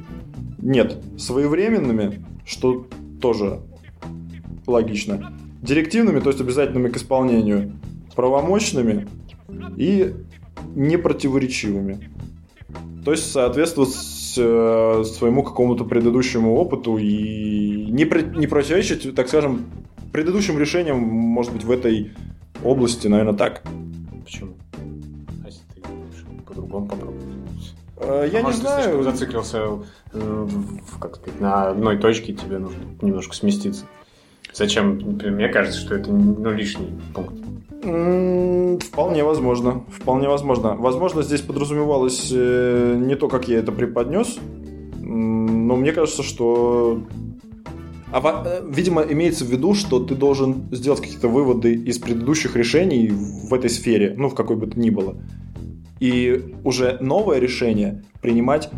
[0.59, 2.87] Нет, своевременными, что
[3.21, 3.59] тоже
[4.65, 5.33] логично.
[5.61, 7.73] Директивными, то есть обязательными к исполнению.
[8.15, 9.07] Правомощными
[9.75, 10.13] и
[10.75, 12.09] непротиворечивыми.
[13.03, 18.05] То есть соответствует с- э, своему какому-то предыдущему опыту и не,
[18.37, 19.65] не противоречить, так скажем,
[20.13, 22.13] предыдущим решениям, может быть, в этой
[22.63, 23.63] области, наверное, так.
[24.23, 24.51] Почему?
[25.43, 25.81] А если ты
[26.47, 27.23] по-другому попробовать?
[27.97, 29.03] Э, Я А не может, ты слишком знаю.
[29.03, 29.57] зациклился
[30.13, 33.85] э, в- как сказать, на одной точке, тебе нужно немножко сместиться.
[34.53, 34.97] Зачем?
[34.99, 37.33] Мне кажется, что это ну, лишний пункт.
[38.85, 39.83] Вполне возможно.
[39.89, 40.75] Вполне возможно.
[40.75, 44.37] Возможно, здесь подразумевалось э, не то, как я это преподнес,
[45.01, 47.01] но мне кажется, что...
[48.13, 53.09] А, э, видимо, имеется в виду, что ты должен сделать какие-то выводы из предыдущих решений
[53.09, 55.15] в этой сфере, ну, в какой бы то ни было.
[55.99, 58.69] И уже новое решение принимать,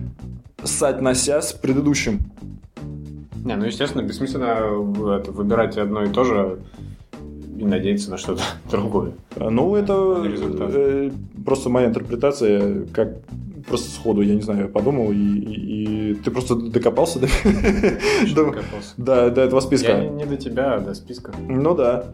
[0.63, 2.19] соотнося с предыдущим.
[3.43, 6.59] Не, ну, естественно, бессмысленно э, это, выбирать одно и то же
[7.59, 9.15] и надеяться на что-то другое.
[9.35, 11.11] Ну, это э,
[11.43, 13.17] просто моя интерпретация, как
[13.67, 17.27] просто сходу, я не знаю, я подумал, и, и- и ты просто докопался до,
[18.35, 18.93] до- докопался?
[18.97, 19.91] до- до этого списка.
[19.91, 21.33] Я не, не до тебя, а до списка.
[21.47, 22.05] Ну да.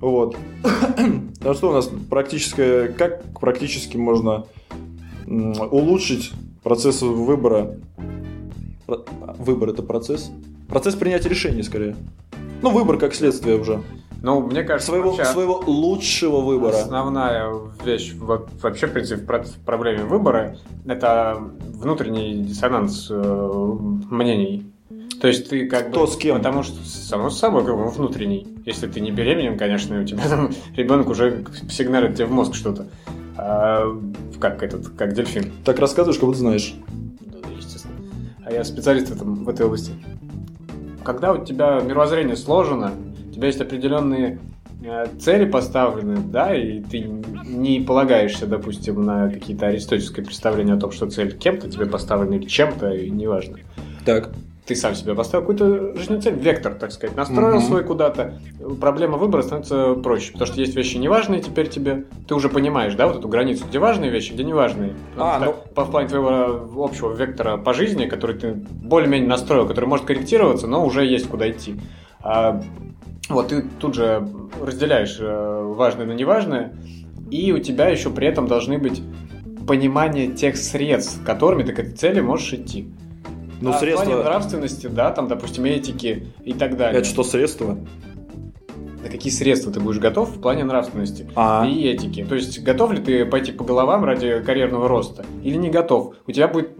[0.00, 0.36] Вот.
[1.44, 4.44] А что у нас практическое, как практически можно
[5.26, 6.32] улучшить
[6.64, 7.76] процесс выбора?
[9.38, 10.30] Выбор это процесс?
[10.68, 11.94] Процесс принятия решений, скорее.
[12.62, 13.80] Ну, выбор как следствие уже.
[14.20, 16.76] Ну, мне кажется, Своего, своего лучшего выбора.
[16.76, 17.52] основная
[17.84, 21.38] вещь во- вообще, в принципе, в про- в проблеме выбора– это
[21.74, 23.76] внутренний диссонанс э,
[24.10, 24.66] мнений.
[25.20, 26.08] То есть ты как Кто бы...
[26.12, 26.38] с кем?
[26.38, 28.46] Потому что, само собой, как бы внутренний.
[28.66, 32.86] Если ты не беременен, конечно, у тебя там ребенок уже сигналит тебе в мозг что-то.
[33.36, 33.84] А,
[34.40, 35.52] как этот, как дельфин.
[35.64, 36.74] Так рассказываешь, как будто знаешь.
[37.20, 37.94] Да, да, естественно.
[38.44, 39.92] А я специалист в, этом, в этой области.
[41.04, 42.92] Когда у тебя мировоззрение сложено,
[43.38, 44.38] тебя есть определенные
[44.84, 50.90] э, цели поставлены, да, и ты не полагаешься, допустим, на какие-то аристотельские представления о том,
[50.90, 53.58] что цель кем-то тебе поставлена или чем-то, и неважно.
[54.04, 54.30] Так.
[54.66, 57.64] Ты сам себе поставил какую-то жизненную цель, вектор, так сказать, настроил Мгм.
[57.66, 58.38] свой куда-то.
[58.78, 62.04] Проблема выбора становится проще, потому что есть вещи неважные теперь тебе.
[62.26, 64.94] Ты уже понимаешь, да, вот эту границу, где важные вещи, где неважные.
[65.16, 69.86] А, что по в плане твоего общего вектора по жизни, который ты более-менее настроил, который
[69.86, 71.76] может корректироваться, но уже есть куда идти.
[72.20, 72.62] А,
[73.28, 74.26] вот ты тут же
[74.60, 76.74] разделяешь э, важное на неважное,
[77.30, 79.02] и у тебя еще при этом должны быть
[79.66, 82.88] понимание тех средств, которыми ты к этой цели можешь идти.
[83.60, 84.04] Ну, а средства...
[84.04, 87.00] В плане нравственности, да, там, допустим, этики и так далее.
[87.00, 87.78] Это что, средства?
[89.02, 91.66] На какие средства ты будешь готов в плане нравственности А.
[91.66, 92.24] и этики.
[92.24, 96.14] То есть, готов ли ты пойти по головам ради карьерного роста или не готов?
[96.26, 96.70] У тебя будет,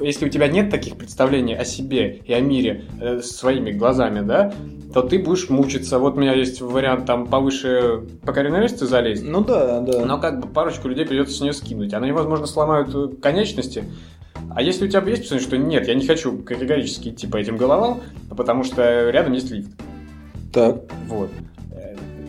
[0.00, 4.52] если у тебя нет таких представлений о себе и о мире э, своими глазами, да,
[4.92, 5.98] то ты будешь мучиться.
[5.98, 10.04] Вот у меня есть вариант там повыше по карьерной лестнице залезть, Ну да, да.
[10.04, 11.94] но как бы парочку людей придется с нее скинуть.
[11.94, 13.84] Они, возможно, сломают э, конечности.
[14.54, 17.56] А если у тебя есть представление, что нет, я не хочу категорически идти по этим
[17.56, 18.00] головам,
[18.36, 19.70] потому что рядом есть лифт.
[20.52, 20.82] Так.
[21.08, 21.30] Вот.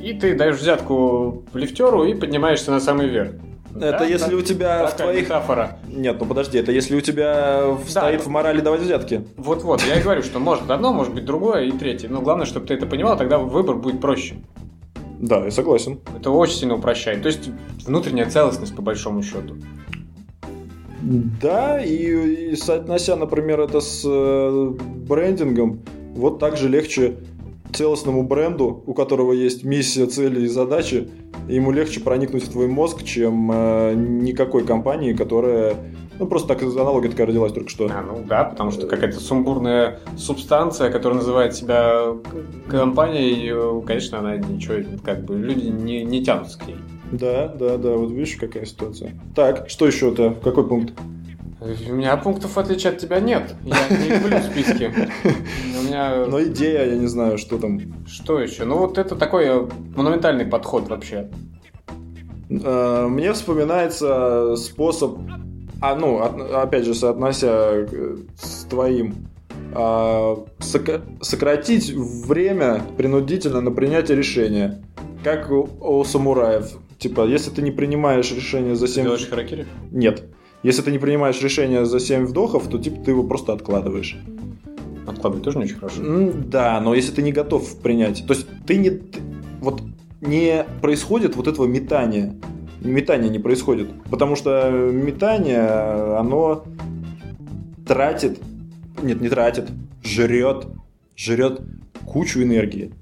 [0.04, 3.36] И ты даешь взятку лифтеру и поднимаешься на самый верх.
[3.74, 4.36] Это Да, если да.
[4.36, 5.24] у тебя в твоих...
[5.24, 5.78] метафора.
[5.88, 8.24] Нет, ну подожди, это если у тебя стоит да.
[8.26, 9.26] в морали давать взятки.
[9.38, 12.10] Вот-вот, я и говорю, что может одно, может быть другое и третье.
[12.10, 14.36] Но главное, чтобы ты это понимал, тогда выбор будет проще.
[15.20, 16.02] Да, я согласен.
[16.20, 17.22] Это очень сильно упрощает.
[17.22, 17.50] То есть
[17.86, 19.56] внутренняя целостность, по большому счету.
[21.42, 24.74] Да, и, и соотнося, например, это с э,
[25.08, 25.80] брендингом,
[26.14, 27.16] вот так же легче
[27.74, 31.10] целостному бренду, у которого есть миссия, цели и задачи,
[31.48, 35.76] ему легче проникнуть в твой мозг, чем э, никакой компании, которая...
[36.20, 37.90] Ну, просто так аналогия такая родилась только что.
[37.92, 42.16] А, ну да, потому что какая-то сумбурная субстанция, которая называет себя
[42.70, 46.78] компанией, э, конечно, она ничего, как бы, люди не, не тянутся к ней.
[47.12, 49.12] Да, да, да, вот видишь, какая ситуация.
[49.36, 50.36] Так, что еще-то?
[50.44, 50.94] Какой пункт?
[51.90, 53.56] У меня пунктов, в отличие от тебя, нет.
[53.64, 54.92] Я не люблю списки.
[55.80, 56.26] У меня...
[56.26, 57.80] Но идея, я не знаю, что там.
[58.06, 58.66] Что еще?
[58.66, 61.30] Ну, вот это такой э, монументальный подход вообще.
[62.50, 65.20] Э, Мне вспоминается способ,
[65.82, 69.28] а, ну, опять же, соотнося э, с твоим,
[69.74, 74.84] сока- сократить время принудительно на принятие решения.
[75.24, 76.72] Как у, у самураев.
[77.00, 79.04] Типа, если ты не принимаешь решение за 7...
[79.04, 79.66] Делаешь харакири?
[79.92, 80.24] Нет.
[80.64, 84.18] Если ты не принимаешь решение за 7 вдохов, то типа ты его просто откладываешь.
[85.06, 86.02] Откладывать тоже не очень хорошо.
[86.46, 89.20] Да, но если ты не готов принять, то есть ты не, ты-
[89.62, 89.82] вот
[90.22, 92.36] не происходит вот этого метания,
[92.82, 95.68] метания не происходит, потому что метание,
[96.18, 96.64] оно
[97.86, 98.40] тратит,
[99.02, 99.70] нет, не тратит,
[100.04, 100.68] жрет,
[101.18, 101.62] жрет
[102.06, 102.94] кучу энергии.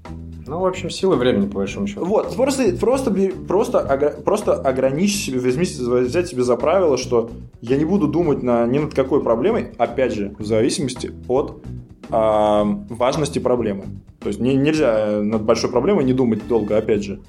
[0.46, 2.04] Ну, в общем, силы времени, по большому счету.
[2.04, 3.10] Вот, просто, просто,
[3.46, 7.30] просто, просто ограничь себе, возьми, взять себе за правило, что
[7.60, 11.62] я не буду думать на, ни над какой проблемой, опять же, в зависимости от
[12.10, 13.84] а, важности проблемы.
[14.20, 17.20] То есть не- нельзя над большой проблемой не думать долго, опять же.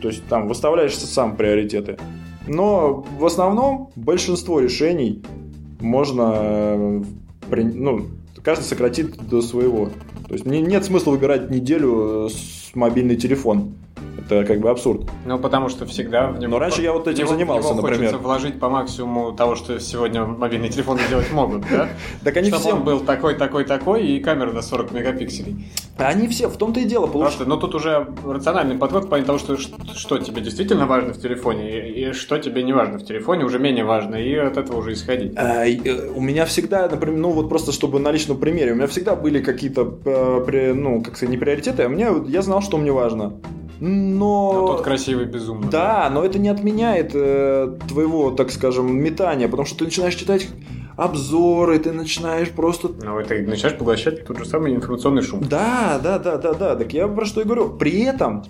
[0.00, 1.98] То есть там выставляешься сам приоритеты.
[2.46, 5.22] Но в основном большинство решений
[5.80, 7.02] можно, э,
[7.50, 8.06] ну,
[8.42, 9.90] каждый сократит до своего.
[10.32, 13.74] То есть не- нет смысла выбирать неделю э, с мобильный телефон.
[14.18, 15.08] Это как бы абсурд.
[15.26, 16.52] Ну, потому что всегда в него...
[16.52, 17.98] Но раньше я вот этим него- занимался, него например.
[17.98, 21.88] хочется вложить по максимуму того, что сегодня мобильные телефоны делать могут, да?
[22.24, 25.66] Так они все, был такой, такой, такой, и камера на 40 мегапикселей.
[25.98, 27.06] они все, в том-то и дело.
[27.06, 31.20] Просто, ну тут уже рациональный подход в плане того, что, что тебе действительно важно в
[31.20, 34.92] телефоне, и, что тебе не важно в телефоне, уже менее важно, и от этого уже
[34.92, 35.32] исходить.
[35.36, 38.86] А, э, у меня всегда, например, ну вот просто чтобы на личном примере, у меня
[38.86, 42.92] всегда были какие-то, э, ну, как сказать, не приоритеты, а мне, я знал, что мне
[42.92, 43.34] важно.
[43.84, 44.52] Но...
[44.52, 45.68] Но тут красивый безумно.
[45.68, 50.48] Да, но это не отменяет э, твоего, так скажем, метания, потому что ты начинаешь читать
[50.96, 52.90] обзоры, ты начинаешь просто...
[53.02, 55.40] Но это начинаешь поглощать тот же самый информационный шум.
[55.42, 57.70] Да, да, да, да, да, так я про что и говорю.
[57.70, 58.44] При этом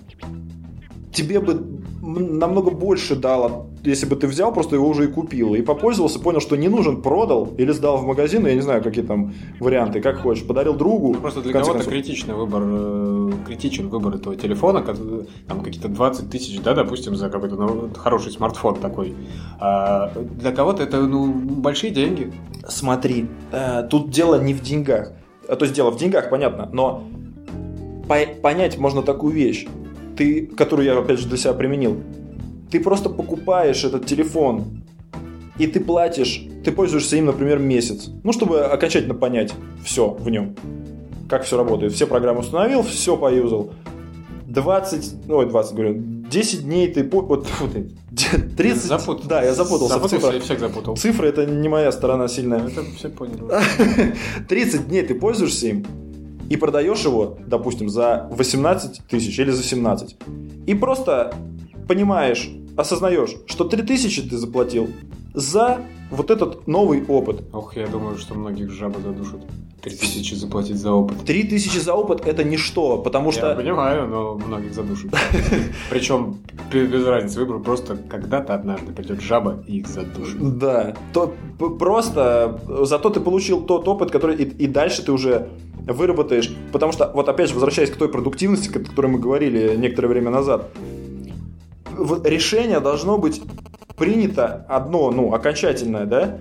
[1.11, 1.59] тебе бы
[1.99, 6.39] намного больше дало, если бы ты взял, просто его уже и купил, и попользовался, понял,
[6.39, 10.19] что не нужен, продал или сдал в магазин, я не знаю, какие там варианты, как
[10.19, 11.13] хочешь, подарил другу.
[11.15, 11.91] Просто для кого-то концов.
[11.91, 14.83] критичный выбор, э, критичен выбор этого телефона,
[15.47, 19.13] там какие-то 20 тысяч, да, допустим, за какой-то ну, хороший смартфон такой.
[19.59, 22.31] А для кого-то это, ну, большие деньги.
[22.67, 25.11] Смотри, э, тут дело не в деньгах.
[25.47, 27.03] А, То есть дело в деньгах, понятно, но
[28.07, 29.67] по- понять можно такую вещь,
[30.15, 32.01] ты, которую я опять же для себя применил.
[32.73, 34.81] Ты просто покупаешь этот телефон,
[35.59, 38.09] и ты платишь, ты пользуешься им, например, месяц.
[38.23, 39.53] Ну, чтобы окончательно понять
[39.85, 40.55] все в нем.
[41.29, 41.93] Как все работает.
[41.93, 43.69] Все программы установил, все поюзал.
[44.47, 45.93] 20, ой, 20, говорю,
[46.31, 47.03] 10 дней ты...
[47.03, 47.91] по- Вот, фу ты,
[48.57, 48.83] 30...
[48.85, 50.35] Запут- Да, я запутался в Запутался цифрах.
[50.35, 50.97] и всех запутал.
[50.97, 52.59] Цифры это не моя сторона сильная.
[52.67, 53.43] Это все поняли.
[54.49, 55.85] 30 дней ты пользуешься им
[56.49, 60.15] и продаешь его, допустим, за 18 тысяч или за 17.
[60.65, 61.35] И просто
[61.87, 64.89] понимаешь, осознаешь, что 3 тысячи ты заплатил
[65.33, 65.81] за
[66.11, 67.43] вот этот новый опыт.
[67.51, 69.41] Ох, я думаю, что многих жаба задушат.
[69.81, 71.25] Три тысячи заплатить за опыт.
[71.25, 73.49] Три тысячи за опыт это ничто, потому что...
[73.49, 75.11] Я понимаю, но многих задушат.
[75.89, 76.37] Причем
[76.71, 80.57] без разницы выбора, просто когда-то однажды придет жаба и их задушит.
[80.57, 81.35] Да, то
[81.79, 85.49] просто зато ты получил тот опыт, который и, и дальше ты уже
[85.85, 86.49] выработаешь.
[86.71, 90.31] Потому что, вот опять же, возвращаясь к той продуктивности, о которой мы говорили некоторое время
[90.31, 90.71] назад,
[92.23, 93.41] решение должно быть
[93.97, 96.39] принято одно, ну, окончательное, да,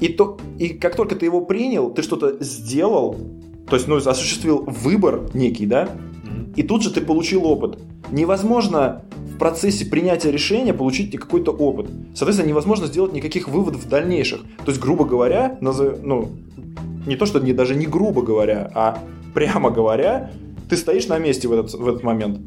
[0.00, 3.16] и, то, и как только ты его принял, ты что-то сделал,
[3.68, 5.88] то есть, ну, осуществил выбор некий, да,
[6.56, 7.78] и тут же ты получил опыт.
[8.10, 11.90] Невозможно в процессе принятия решения получить какой-то опыт.
[12.14, 14.42] Соответственно, невозможно сделать никаких выводов в дальнейших.
[14.64, 16.30] То есть, грубо говоря, ну,
[17.06, 18.98] не то, что не, даже не грубо говоря, а
[19.34, 20.30] прямо говоря,
[20.68, 22.40] ты стоишь на месте в этот, в этот момент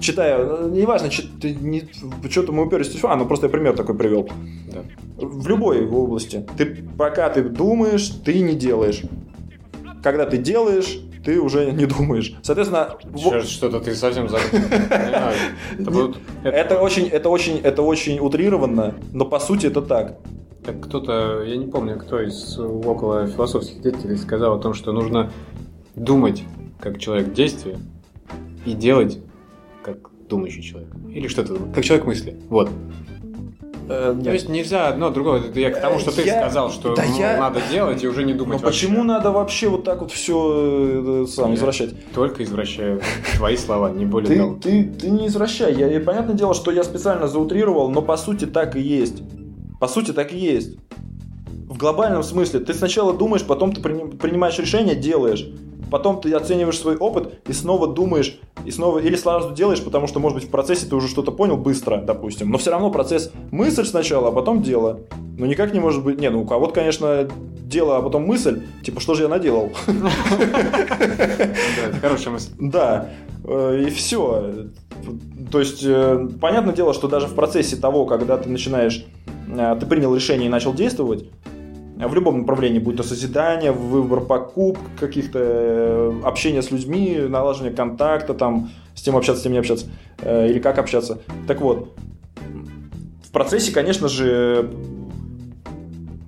[0.00, 1.08] читаю, ну, неважно,
[1.40, 1.88] ты не,
[2.30, 4.28] что-то мы уперлись в а, ну просто я пример такой привел.
[4.72, 4.80] Да.
[5.16, 6.46] В любой области.
[6.56, 9.02] Ты пока ты думаешь, ты не делаешь.
[10.02, 12.36] Когда ты делаешь, ты уже не думаешь.
[12.42, 12.96] Соответственно,
[13.44, 16.14] что-то ты совсем забыл.
[16.44, 20.18] Это очень, это очень, это очень утрированно, но по сути это так.
[20.64, 25.30] Так кто-то, я не помню, кто из около философских деятелей сказал о том, что нужно
[25.94, 26.44] думать
[26.80, 27.78] как человек действия
[28.64, 29.18] и делать
[30.28, 30.90] думающий человек.
[31.12, 32.36] Или что-то, как человек мысли.
[32.48, 32.70] Вот.
[33.88, 35.40] Э, То есть нельзя одно другое.
[35.40, 36.40] Это я к тому, что ты я...
[36.40, 37.38] сказал, что да ну, я...
[37.38, 38.60] надо делать и уже не думать.
[38.60, 38.86] Но вообще.
[38.86, 41.90] почему надо вообще вот так вот все э, сам я извращать?
[42.12, 43.02] Только извращаю
[43.36, 44.58] твои слова, не более ты, того.
[44.60, 45.74] Ты, ты не извращай.
[45.74, 49.22] Я, понятное дело, что я специально заутрировал, но по сути так и есть.
[49.80, 50.76] По сути так и есть.
[51.68, 52.60] В глобальном смысле.
[52.60, 55.46] Ты сначала думаешь, потом ты принимаешь решение, делаешь
[55.94, 60.18] потом ты оцениваешь свой опыт и снова думаешь, и снова или сразу делаешь, потому что,
[60.18, 62.50] может быть, в процессе ты уже что-то понял быстро, допустим.
[62.50, 64.98] Но все равно процесс мысль сначала, а потом дело.
[65.38, 66.18] Ну никак не может быть.
[66.18, 67.28] Не, ну у кого-то, конечно,
[67.64, 68.62] дело, а потом мысль.
[68.82, 69.70] Типа, что же я наделал?
[69.86, 70.10] Это
[72.00, 72.50] хорошая мысль.
[72.58, 73.10] Да.
[73.44, 74.52] Э, и все.
[75.52, 79.06] То есть, э, понятное дело, что даже в процессе того, когда ты начинаешь,
[79.48, 81.26] э, ты принял решение и начал действовать,
[81.96, 88.34] в любом направлении, будь то созидание, выбор покупок, каких-то э, общение с людьми, налаживание контакта,
[88.34, 89.86] там, с тем общаться, с тем не общаться,
[90.20, 91.20] э, или как общаться.
[91.46, 91.96] Так вот,
[93.22, 94.70] в процессе, конечно же,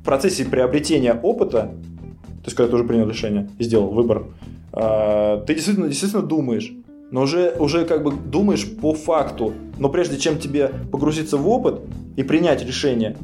[0.00, 4.26] в процессе приобретения опыта, то есть когда ты уже принял решение и сделал выбор,
[4.72, 6.72] э, ты действительно, действительно думаешь,
[7.10, 9.52] но уже, уже как бы думаешь по факту.
[9.78, 11.80] Но прежде чем тебе погрузиться в опыт
[12.16, 13.16] и принять решение,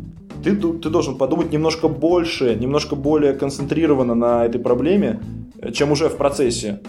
[0.43, 5.21] ты, ты должен подумать немножко больше, немножко более концентрированно на этой проблеме,
[5.73, 6.81] чем уже в процессе.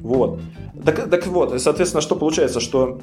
[0.00, 0.40] Вот.
[0.84, 3.00] Так, так вот, соответственно, что получается, что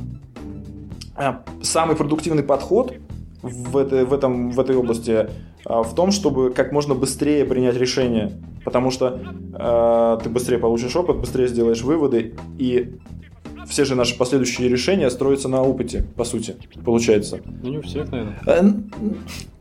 [1.15, 2.93] а, самый продуктивный подход
[3.41, 5.29] в этой, в этом, в этой области
[5.65, 8.31] а, в том, чтобы как можно быстрее принять решение,
[8.63, 9.21] потому что
[9.53, 12.95] э, ты быстрее получишь опыт, быстрее сделаешь выводы, и
[13.67, 17.39] все же наши последующие решения строятся на опыте, по сути, получается.
[17.63, 18.39] Ну, не у всех, наверное.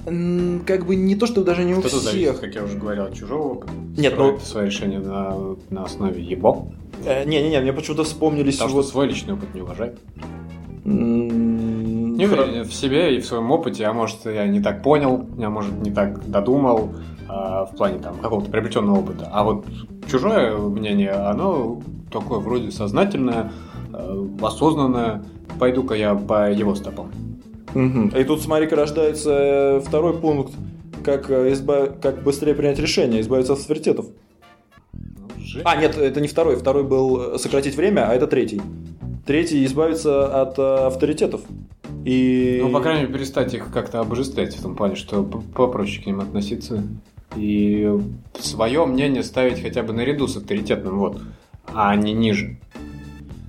[0.07, 2.01] Э, как бы не то, что даже не у всех.
[2.01, 3.73] Зависит, как я уже говорил, от чужого опыта.
[3.97, 4.39] Нет, ну...
[4.39, 6.69] свое решение на, на основе его.
[7.05, 8.57] Не-не-не, э, мне почему-то вспомнились...
[8.57, 8.83] Потому вот...
[8.85, 9.99] что свой личный опыт не уважает.
[10.85, 15.51] Не уверен в себе и в своем опыте, а может я не так понял, я
[15.51, 16.95] может не так додумал
[17.29, 19.29] а, в плане там какого-то приобретенного опыта.
[19.33, 19.67] А вот
[20.09, 21.83] чужое мнение, оно
[22.13, 23.51] такое вроде сознательное,
[24.41, 25.25] осознанно
[25.59, 27.11] пойду-ка я по его стопам.
[27.75, 28.17] Угу.
[28.17, 30.55] И тут, смотри-ка, рождается э, второй пункт,
[31.05, 32.01] как, э, избав...
[32.01, 34.07] как быстрее принять решение, избавиться от авторитетов.
[35.65, 36.57] А, нет, это не второй.
[36.57, 38.61] Второй был сократить время, а это третий.
[39.27, 41.43] Третий избавиться от авторитетов.
[42.05, 42.61] И...
[42.63, 46.21] Ну, по крайней мере, перестать их как-то обожествлять в том плане, что попроще к ним
[46.21, 46.83] относиться.
[47.37, 47.91] И
[48.39, 51.21] свое мнение ставить хотя бы наряду с авторитетным, вот,
[51.75, 52.59] а не ниже.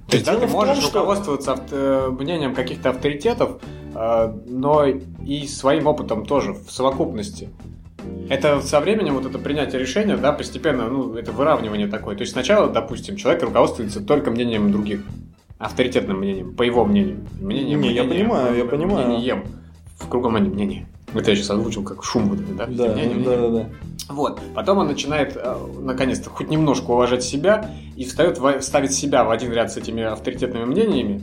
[0.07, 1.75] То есть, да, ты можешь том, руководствоваться авто...
[1.75, 3.61] Э, мнением каких-то авторитетов,
[3.93, 7.49] э, но и своим опытом тоже в совокупности.
[8.29, 12.15] Это со временем вот это принятие решения, да, постепенно, ну, это выравнивание такое.
[12.15, 15.01] То есть сначала, допустим, человек руководствуется только мнением других,
[15.57, 17.25] авторитетным мнением, по его мнению.
[17.41, 19.07] Мнением, Не, мнением, я понимаю, я понимаю.
[19.07, 19.43] Мнением,
[19.97, 20.87] в кругом мнения.
[21.13, 22.65] Это я сейчас озвучил как шум вот да?
[22.67, 23.69] Да, мнение, да, да, да.
[24.09, 24.41] Вот.
[24.55, 29.51] Потом он начинает, э, наконец-то, хоть немножко уважать себя и встает, ставит себя в один
[29.51, 31.21] ряд с этими авторитетными мнениями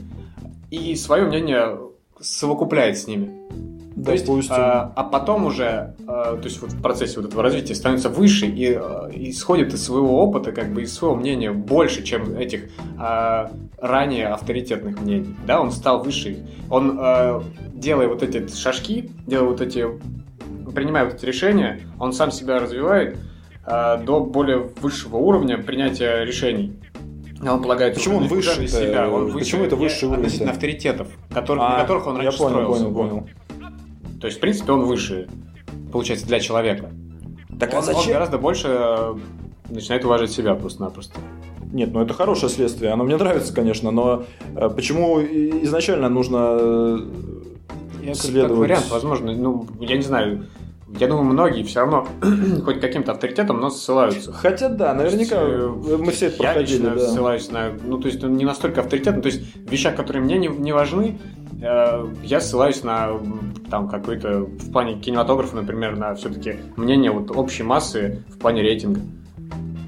[0.69, 1.79] и свое мнение
[2.19, 3.31] совокупляет с ними.
[4.03, 7.75] То есть, а, а потом уже, а, то есть вот в процессе вот этого развития
[7.75, 12.35] становится выше и а, исходит из своего опыта, как бы из своего мнения больше, чем
[12.35, 15.33] этих а, ранее авторитетных мнений.
[15.47, 16.45] Да, он стал выше.
[16.69, 17.41] Он, а,
[17.73, 19.87] делая вот эти шажки, делая вот эти
[20.75, 23.17] принимая вот эти решения, он сам себя развивает
[23.65, 26.77] э, до более высшего уровня принятия решений.
[27.41, 28.67] Он полагает Почему он выше?
[28.67, 29.09] себя.
[29.09, 30.23] Он выше Почему это высший уровень?
[30.23, 32.83] относительно авторитетов, которых, А, на которых он я раньше понял, строился.
[32.85, 33.29] понял, понял.
[34.21, 35.27] То есть, в принципе, он выше,
[35.91, 36.89] получается, для человека.
[37.59, 38.13] Так он, а он зачем?
[38.13, 39.15] гораздо больше э,
[39.69, 41.19] начинает уважать себя просто-напросто.
[41.71, 42.91] Нет, ну это хорошее следствие.
[42.91, 44.23] Оно мне нравится, конечно, но
[44.55, 46.97] э, почему изначально нужно э,
[48.03, 48.51] Я следовать?
[48.51, 50.45] Как вариант, возможно, ну, я не знаю,
[50.99, 52.07] я думаю, многие все равно
[52.65, 54.31] хоть каким-то авторитетом, но ссылаются.
[54.33, 57.07] Хотя да, наверняка есть, мы все это я проходили, лично да.
[57.07, 60.37] ссылаюсь на, ну, то есть, он не настолько авторитетный, то есть, в вещах, которые мне
[60.37, 61.17] не, не важны,
[61.61, 63.11] э, я ссылаюсь на,
[63.69, 69.01] там, какой-то, в плане кинематографа, например, на все-таки мнение вот общей массы в плане рейтинга.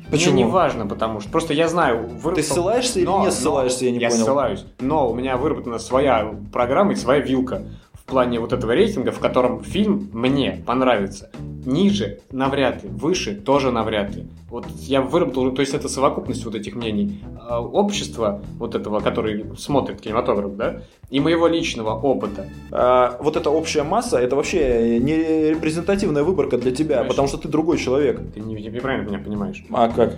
[0.10, 0.34] Почему?
[0.36, 2.08] Мне не важно, потому что просто я знаю...
[2.08, 4.24] Ты выработал- ссылаешься или Но- не ссылаешься, я не я понял.
[4.24, 4.66] ссылаюсь.
[4.80, 7.64] Но у меня выработана своя программа и своя вилка
[8.08, 11.30] плане вот этого рейтинга, в котором фильм мне понравится.
[11.66, 14.26] Ниже навряд ли, выше тоже навряд ли.
[14.50, 19.46] Вот я выработал, то есть это совокупность вот этих мнений а, общества, вот этого, который
[19.58, 22.48] смотрит кинематограф, да, и моего личного опыта.
[22.72, 27.10] А, вот эта общая масса, это вообще не репрезентативная выборка для тебя, Конечно.
[27.10, 28.22] потому что ты другой человек.
[28.34, 29.66] Ты не- неправильно меня понимаешь.
[29.70, 30.16] А как?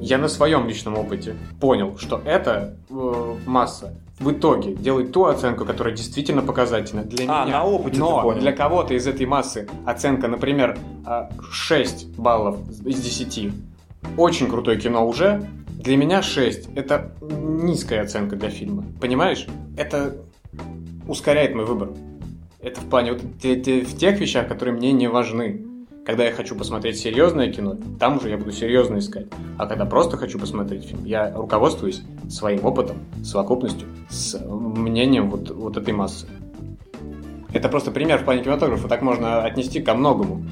[0.00, 5.64] Я на своем личном опыте понял, что эта э, масса в итоге делает ту оценку,
[5.64, 7.58] которая действительно показательна для А, меня.
[7.58, 8.40] на опыте Но ты понял.
[8.40, 13.52] для кого-то из этой массы оценка, например, а, 6 баллов из 10.
[14.16, 15.48] Очень крутое кино уже.
[15.78, 18.84] Для меня 6 это низкая оценка для фильма.
[19.00, 19.46] Понимаешь?
[19.76, 20.16] Это
[21.08, 21.90] ускоряет мой выбор.
[22.60, 25.66] Это в плане вот в тех вещах, которые мне не важны.
[26.04, 29.26] Когда я хочу посмотреть серьезное кино, там уже я буду серьезно искать.
[29.56, 35.78] А когда просто хочу посмотреть фильм, я руководствуюсь своим опытом, совокупностью, с мнением вот, вот
[35.78, 36.26] этой массы.
[37.54, 40.44] Это просто пример в плане кинематографа, так можно отнести ко многому.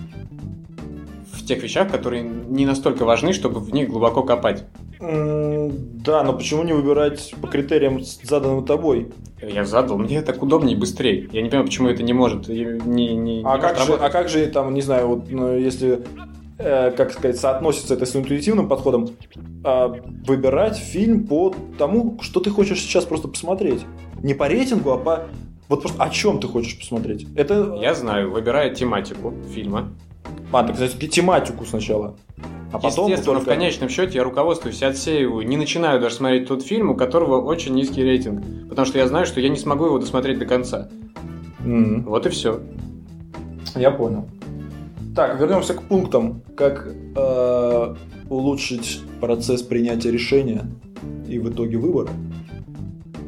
[1.33, 4.65] В тех вещах, которые не настолько важны, чтобы в них глубоко копать.
[5.01, 9.13] Да, но почему не выбирать по критериям, заданным тобой?
[9.43, 11.29] Я задал, мне так удобнее и быстрее.
[11.33, 12.49] Я не понимаю, почему это не может.
[12.49, 16.05] Не, не, А не как, же, а как же там, не знаю, вот ну, если,
[16.59, 19.11] э, как сказать, соотносится это с интуитивным подходом,
[19.65, 19.89] а,
[20.27, 23.85] выбирать фильм по тому, что ты хочешь сейчас просто посмотреть.
[24.23, 25.25] Не по рейтингу, а по...
[25.69, 27.27] Вот просто о чем ты хочешь посмотреть.
[27.35, 27.77] Это...
[27.81, 29.93] Я знаю, выбирая тематику фильма,
[30.53, 32.17] А, так, все-таки тематику сначала.
[32.73, 33.51] А потом Естественно, только...
[33.51, 35.47] в конечном счете я руководствуюсь отсеиваю.
[35.47, 38.43] Не начинаю даже смотреть тот фильм, у которого очень низкий рейтинг.
[38.69, 40.89] Потому что я знаю, что я не смогу его досмотреть до конца.
[41.65, 42.61] М, Вот и все.
[43.77, 44.27] Я понял.
[45.15, 46.41] Так, вернемся к пунктам.
[46.57, 47.95] Как э,
[48.31, 50.65] улучшить процесс принятия решения
[51.29, 52.09] и в итоге выбора.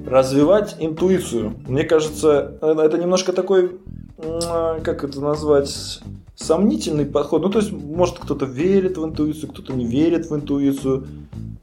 [0.06, 1.54] Развивать интуицию.
[1.66, 3.72] Мне кажется, э, это немножко такой,
[4.18, 6.00] м, как это назвать,
[6.34, 7.42] сомнительный подход.
[7.42, 11.06] Ну, то есть, может, кто-то верит в интуицию, кто-то не верит в интуицию.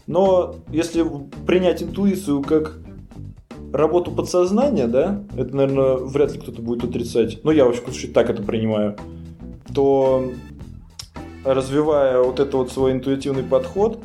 [0.08, 1.06] Но если
[1.46, 2.80] принять интуицию как
[3.74, 7.44] работу подсознания, да, это, наверное, вряд ли кто-то будет отрицать.
[7.44, 8.98] Но я, вообще так это принимаю.
[9.74, 10.32] То
[11.46, 14.00] развивая вот это вот свой интуитивный подход,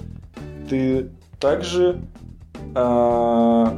[0.69, 2.01] ты также
[2.75, 3.77] а,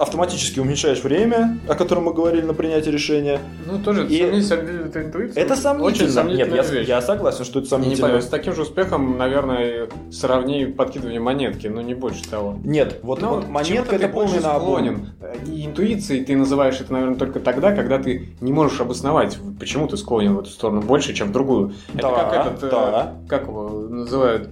[0.00, 3.38] автоматически уменьшаешь время, о котором мы говорили на принятие решения.
[3.66, 5.42] Ну, тоже И- сомнительная интуиция.
[5.42, 5.86] Это сомнительно.
[5.86, 6.88] Очень сомнительная Нет, я, вещь.
[6.88, 8.06] я согласен, что это Я не сомнительно.
[8.08, 12.58] понимаю, с таким же успехом, наверное, сравни подкидывание монетки, но не больше того.
[12.64, 15.10] Нет, вот, Ну, вот монетка это полный склонен.
[15.46, 19.98] И интуицией ты называешь это, наверное, только тогда, когда ты не можешь обосновать, почему ты
[19.98, 21.74] склонен в эту сторону больше, чем в другую.
[21.92, 23.14] Это Да, как этот, э, да.
[23.28, 24.48] как его называют,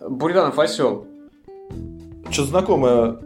[0.00, 1.06] Буриданов осел.
[2.30, 3.18] Что знакомое.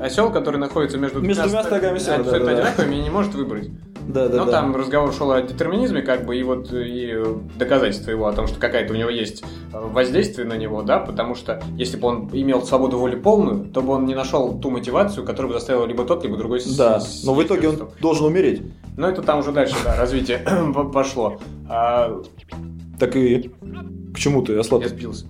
[0.00, 2.68] Осел, который находится между, Между двумя стогами сена, абсолютно да-да-да.
[2.68, 3.70] одинаковыми и не может выбрать.
[4.06, 4.52] Да, да, Но да.
[4.52, 7.12] там разговор шел о детерминизме, как бы, и вот и
[7.58, 9.42] доказательство его о том, что какая-то у него есть
[9.72, 13.80] э, воздействие на него, да, потому что если бы он имел свободу воли полную, то
[13.80, 17.24] бы он не нашел ту мотивацию, которая бы заставила либо тот, либо другой Да, с-
[17.24, 18.62] но в итоге он должен умереть.
[18.96, 20.38] Но это там уже дальше, да, развитие
[20.74, 21.38] по- пошло.
[21.68, 22.22] А,
[23.00, 23.50] Так и
[24.14, 25.26] к чему ты осла я сбился.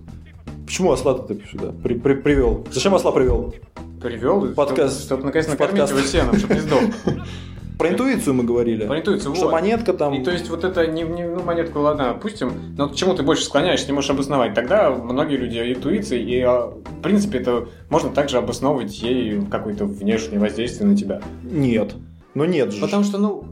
[0.67, 2.67] Почему осла ты сюда при, при- привел?
[2.71, 3.55] Зачем осла привел?
[4.01, 5.05] Привел, Подкаст.
[5.05, 5.93] чтобы, наконец накормить подкаст.
[5.99, 6.81] его сеном, чтобы не сдох.
[7.79, 8.87] Про интуицию мы говорили.
[8.87, 9.53] По интуиции, Что вот.
[9.53, 10.15] монетка там...
[10.15, 13.23] И то есть вот это не, не- ну монетку ладно, опустим, но к чему ты
[13.23, 14.55] больше склоняешься, не можешь обосновать.
[14.55, 20.41] Тогда многие люди интуицией, и а, в принципе это можно также обосновывать ей какое-то внешнее
[20.41, 21.21] воздействие на тебя.
[21.43, 21.95] Нет.
[22.35, 22.81] Ну нет же.
[22.81, 23.45] Потому что, ну,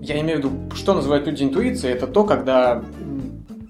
[0.00, 2.84] я имею в виду, что называют люди интуицией, это то, когда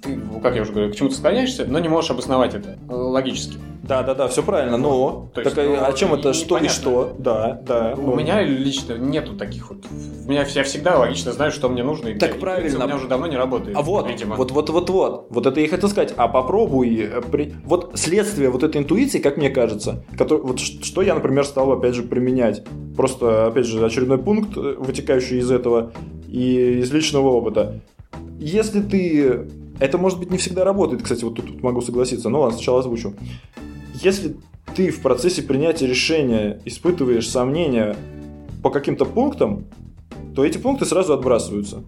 [0.02, 3.56] ты как я уже говорю, к чему-то склоняешься, но не можешь обосновать это э, логически.
[3.86, 4.78] Да, да, да, все правильно.
[4.78, 6.32] Но То есть, так, ну, о чем это?
[6.32, 7.14] Что и что?
[7.18, 7.94] Да, да.
[7.96, 8.16] У ну.
[8.16, 9.84] меня лично нету таких вот.
[10.24, 12.08] У меня я всегда логично знаю, что мне нужно.
[12.08, 12.84] и Так интуиция правильно.
[12.84, 13.76] У меня уже давно не работает.
[13.76, 14.36] А вот, видимо.
[14.36, 16.14] вот, вот, вот, вот, вот это я и хотел сказать.
[16.16, 21.02] А попробуй, э, при- вот следствие вот этой интуиции, как мне кажется, который, вот что
[21.02, 22.62] я, например, стал опять же применять.
[22.96, 25.92] Просто, опять же, очередной пункт, э, вытекающий из этого
[26.26, 27.80] и из личного опыта.
[28.38, 29.46] Если ты,
[29.78, 32.30] это может быть не всегда работает, кстати, вот тут, тут могу согласиться.
[32.30, 33.12] Ну ладно, сначала озвучу.
[33.94, 34.36] Если
[34.74, 37.96] ты в процессе принятия решения испытываешь сомнения
[38.62, 39.66] по каким-то пунктам,
[40.34, 41.84] то эти пункты сразу отбрасываются.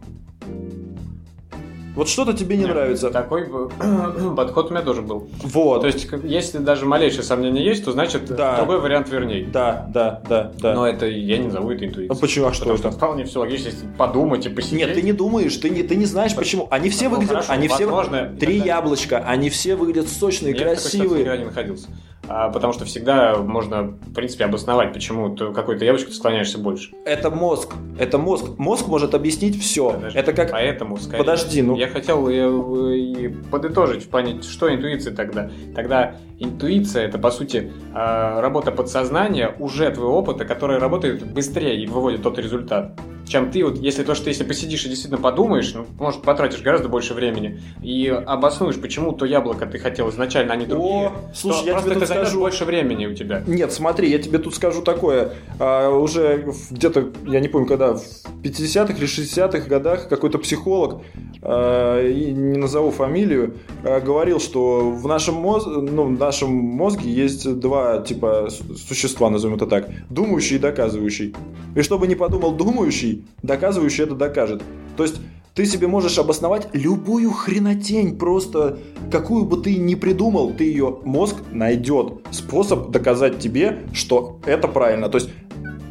[1.96, 3.10] Вот что-то тебе не Нет, нравится.
[3.10, 3.46] Такой
[4.36, 5.28] подход у меня тоже был.
[5.42, 5.80] Вот.
[5.80, 8.56] То есть, если даже малейшее сомнение есть, то значит Да.
[8.58, 9.46] другой вариант вернее.
[9.46, 10.74] Да, да, да, да.
[10.74, 12.08] Но это я не назову это интуицией.
[12.10, 12.46] А почему?
[12.46, 12.96] А что Потому что это?
[12.98, 14.78] вполне все логично, если подумать и посидеть.
[14.86, 16.68] Нет, ты не думаешь, ты не, ты не знаешь почему.
[16.70, 20.50] Они все Ну, выглядят, хорошо, они все возможно, три тогда- яблочка, они все выглядят сочные,
[20.52, 21.20] Я в такой красивые.
[21.22, 21.88] никогда не находился.
[22.28, 26.90] А, потому что всегда можно, в принципе, обосновать, почему ты какой-то яблочко ты склоняешься больше.
[27.04, 28.58] Это мозг, это мозг.
[28.58, 29.90] Мозг может объяснить все.
[29.90, 31.18] Подожди, Это как Поэтому, скорее...
[31.18, 35.50] Подожди, ну- Я хотел э, и подытожить в плане, что интуиция тогда.
[35.74, 41.86] Тогда интуиция– это, по сути, э, работа подсознания уже твоего опыта, который работает быстрее и
[41.86, 42.98] выводит тот результат.
[43.26, 46.88] Чем ты, вот, если то, что если посидишь и действительно подумаешь, ну, может, потратишь гораздо
[46.88, 51.08] больше времени и обоснуешь, почему то яблоко ты хотел изначально, а не другие.
[51.08, 52.38] О, слушай, то я тебе тут скажу.
[52.38, 53.42] больше времени у тебя.
[53.46, 55.32] Нет, смотри, я тебе тут скажу такое.
[55.58, 58.02] А, уже где-то, я не помню, когда, в
[58.42, 61.02] 50-х или 60-х годах какой-то психолог,
[61.42, 65.66] а, и не назову фамилию, а, говорил, что в нашем, моз...
[65.66, 71.34] ну, в нашем мозге есть два типа су- существа, назовем это так, думающий и доказывающий.
[71.74, 74.62] И чтобы не подумал думающий, доказывающий это докажет.
[74.96, 75.20] То есть
[75.54, 78.78] ты себе можешь обосновать любую хренотень, просто
[79.10, 85.08] какую бы ты ни придумал, ты ее мозг найдет способ доказать тебе, что это правильно.
[85.08, 85.30] То есть,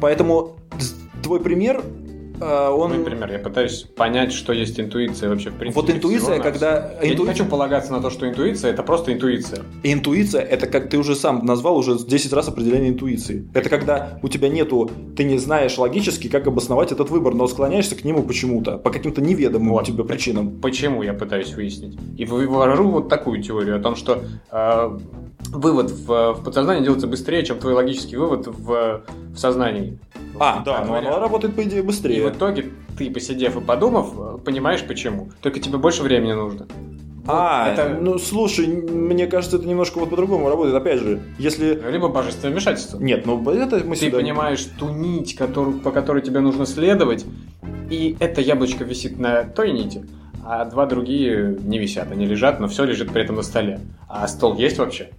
[0.00, 0.56] поэтому
[1.22, 1.82] твой пример,
[2.40, 2.90] он...
[2.92, 5.80] Ну, Например, я пытаюсь понять, что есть интуиция вообще в принципе.
[5.80, 6.92] Вот интуиция, когда...
[7.02, 9.60] Я инту- не хочу полагаться на то, что интуиция это просто интуиция.
[9.82, 13.48] Интуиция это как ты уже сам назвал уже 10 раз определение интуиции.
[13.54, 17.96] Это когда у тебя нету, ты не знаешь логически, как обосновать этот выбор, но склоняешься
[17.96, 19.86] к нему почему-то, по каким-то неведомым Вот.
[19.86, 20.60] тебе причинам.
[20.60, 21.98] Почему я пытаюсь выяснить?
[22.18, 24.98] И вывожу вот такую теорию о том, что э,
[25.50, 29.98] вывод в, в подсознании делается быстрее, чем твой логический вывод в, в сознании.
[30.38, 31.08] А, да, Так но говоря.
[31.12, 31.82] она работает, по идее, И
[32.30, 35.30] в итоге ты, посидев и подумав, понимаешь почему.
[35.40, 36.66] Только тебе больше времени нужно.
[37.26, 40.76] Вот А, это ну слушай, мне кажется, это немножко вот по-другому работает.
[40.76, 41.80] Опять же, если...
[41.90, 42.98] либо божественное вмешательство.
[42.98, 44.18] Нет, ну это мы Ты сюда...
[44.18, 47.26] понимаешь ту нить, которую, по которой тебе нужно следовать,
[47.90, 50.06] и это яблочко висит на той нити,
[50.44, 53.80] а два другие не висят, они лежат, но все лежит при этом на столе.
[54.08, 55.10] А стол есть вообще?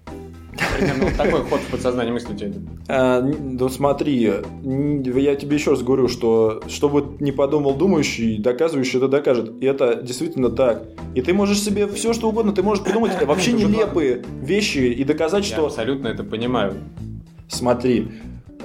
[0.78, 2.62] Примерно вот такой ход в подсознании мысли у тебя идет.
[2.88, 8.98] А, ну смотри, я тебе еще раз говорю, что что бы не подумал думающий, доказывающий
[8.98, 9.52] это докажет.
[9.62, 10.84] И это действительно так.
[11.16, 15.48] И ты можешь себе все что угодно, ты можешь придумать вообще нелепые вещи и доказать,
[15.48, 15.66] Я что...
[15.66, 16.76] абсолютно это понимаю.
[17.48, 18.12] Смотри,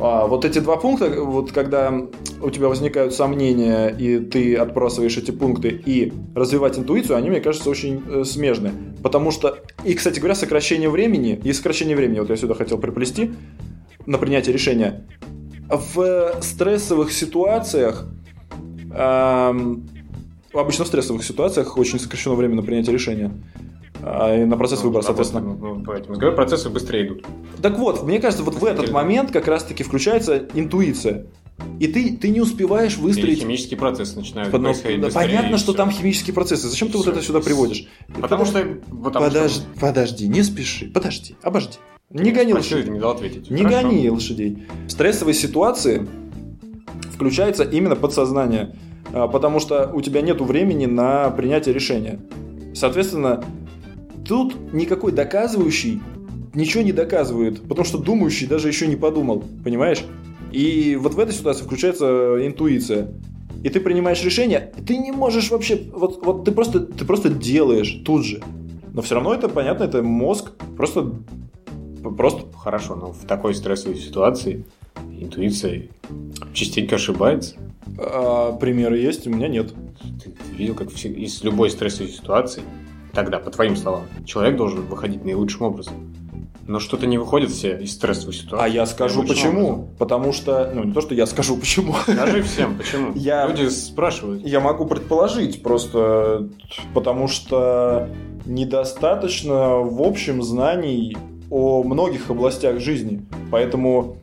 [0.03, 1.95] а, вот эти два пункта, вот когда
[2.41, 7.71] у тебя возникают сомнения, и ты отбрасываешь эти пункты, и развивать интуицию, они, мне кажется,
[7.71, 8.73] очень э, смежны.
[9.01, 13.33] Потому что, и, кстати говоря, сокращение времени, и сокращение времени, вот я сюда хотел приплести,
[14.05, 15.07] на принятие решения,
[15.69, 18.05] в стрессовых ситуациях,
[18.93, 19.89] эм,
[20.53, 23.31] обычно в стрессовых ситуациях очень сокращено время на принятие решения,
[24.03, 25.57] на процесс Ну, выбора, работа, соответственно.
[25.61, 27.25] ну, ну, мозговые процессы быстрее идут.
[27.63, 31.27] Так вот, мне кажется, вот в этот момент как раз-таки включается интуиция.
[31.79, 33.41] И ты, ты не успеваешь выстроить...
[33.41, 35.75] химические процессы начинают Ну, происходить да, быстрее, понятно, и что всё.
[35.75, 36.67] там химические процессы.
[36.69, 37.87] Зачем ты вот Всё, это сюда приводишь?
[38.21, 38.65] Потому что...
[39.05, 39.81] Потому Подожди, что...
[39.81, 40.91] подожди, не спеши.
[40.93, 41.79] Подожди, обожди.
[42.11, 42.95] Не Ты гони спросил, лошадей.
[42.95, 43.51] не дал ответить.
[43.51, 43.83] Не Хорошо.
[43.89, 44.67] гони лошадей.
[44.89, 46.09] В стрессовой ситуации
[47.15, 48.75] включается именно подсознание,
[49.13, 52.19] а, потому что у тебя нет времени на принятие решения.
[52.75, 53.45] Соответственно,
[54.27, 56.01] тут никакой доказывающий
[56.55, 60.05] ничего не доказывает, потому что думающий даже еще не подумал, понимаешь?
[60.51, 63.09] И вот в этой ситуации включается интуиция.
[63.65, 68.03] И ты принимаешь решение, ты не можешь вообще, вот, вот ты просто, ты просто делаешь
[68.05, 68.43] тут же.
[68.93, 71.15] Но все равно это понятно, это мозг просто,
[72.03, 74.65] просто Хорошо, но в такой стрессовой ситуации
[75.19, 75.89] интуиция
[76.53, 77.57] частенько ошибается.
[77.99, 79.73] А, примеры есть, у меня нет.
[80.23, 82.63] Ты, ты видел, как из любой стрессовой ситуации,
[83.13, 85.95] тогда, по твоим словам, человек должен выходить наилучшим образом.
[86.67, 88.65] Но что-то не выходит все из стрессовой ситуации.
[88.65, 89.67] А я скажу почему.
[89.67, 89.89] образом.
[89.99, 91.93] Потому что, ну не то, что я скажу почему.
[91.95, 93.13] Скажи всем, почему.
[93.17, 94.47] Я- Люди спрашивают.
[94.47, 96.49] Я могу предположить просто,
[96.95, 98.09] потому что
[98.47, 101.17] недостаточно в общем знаний
[101.51, 103.27] о многих областях жизни.
[103.51, 104.17] Поэтому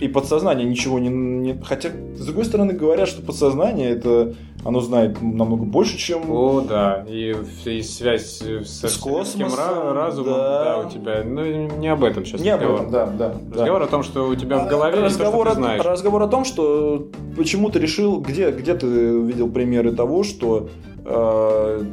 [0.00, 1.60] и подсознание ничего не, не...
[1.62, 4.34] Хотя, с другой стороны, говорят, что подсознание это
[4.64, 6.30] оно знает намного больше, чем...
[6.30, 7.34] О, да, и,
[7.64, 10.64] и связь со С космосом, ра- разумом, да.
[10.64, 10.86] да.
[10.86, 11.22] у тебя.
[11.24, 11.44] Ну,
[11.78, 12.80] не об этом сейчас Не об разговор.
[12.80, 13.34] этом, да, да.
[13.34, 13.54] да.
[13.60, 15.84] Разговор о том, что у тебя в голове есть то, разговор, что ты о, знаешь.
[15.84, 20.68] разговор о том, что почему ты решил, где, где ты видел примеры того, что
[21.04, 21.84] э,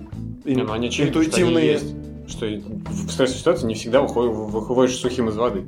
[0.45, 1.71] Не, ну, они очевидно, что они интуитивные...
[1.73, 1.95] есть.
[2.27, 5.63] Что в стрессовой ситуации не всегда выходишь, выходишь сухим из воды.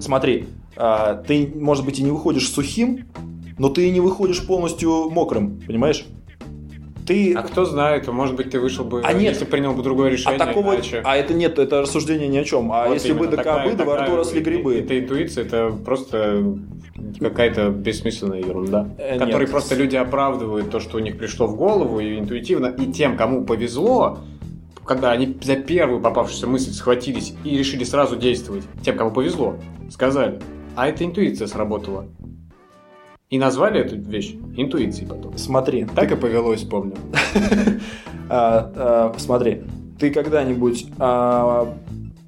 [0.00, 3.06] Смотри, ты, может быть, и не выходишь сухим,
[3.58, 6.06] но ты и не выходишь полностью мокрым, понимаешь?
[7.06, 7.34] Ты...
[7.34, 9.32] А кто знает, может быть, ты вышел бы, А нет.
[9.34, 10.38] если принял бы другое А решение.
[10.38, 11.02] такого, иначе.
[11.04, 12.70] а это нет, это рассуждение ни о чем.
[12.72, 14.76] А Вот если бы до кобыды во рту росли грибы?
[14.76, 16.54] Это интуиция, это просто
[17.18, 18.88] какая-то бессмысленная ерунда.
[18.98, 19.50] Э, Которой нет.
[19.50, 23.44] просто люди оправдывают то, что у них пришло в голову, и интуитивно, и тем, кому
[23.44, 24.18] повезло,
[24.84, 29.56] когда они за первую попавшуюся мысль схватились и решили сразу действовать, тем, кому повезло,
[29.90, 30.40] сказали.
[30.74, 32.06] А эта интуиция сработала.
[33.30, 35.36] И назвали эту вещь интуицией потом.
[35.38, 36.94] Смотри, Так и повелось, помню.
[38.28, 39.62] а, а, смотри,
[39.98, 41.74] ты когда-нибудь а,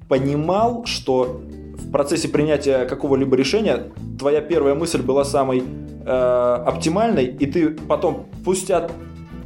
[0.07, 1.41] понимал, что
[1.75, 5.63] в процессе принятия какого-либо решения твоя первая мысль была самой
[6.05, 8.87] оптимальной, и ты потом, спустя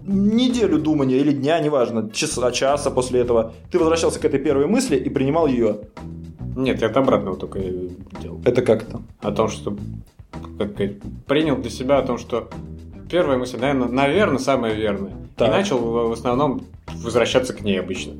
[0.06, 4.98] неделю думания или дня, неважно, часа, часа после этого, ты возвращался к этой первой мысли
[4.98, 5.78] и принимал ее.
[6.60, 7.60] Нет, я от обратного только
[8.22, 8.42] делал.
[8.46, 9.76] Это как то о том, что
[10.58, 10.76] как
[11.26, 12.50] принял для себя о том, что
[13.10, 15.14] первая мысль, наверное, наверное самая верная.
[15.36, 15.48] Так.
[15.48, 18.14] И начал в основном возвращаться к ней обычно.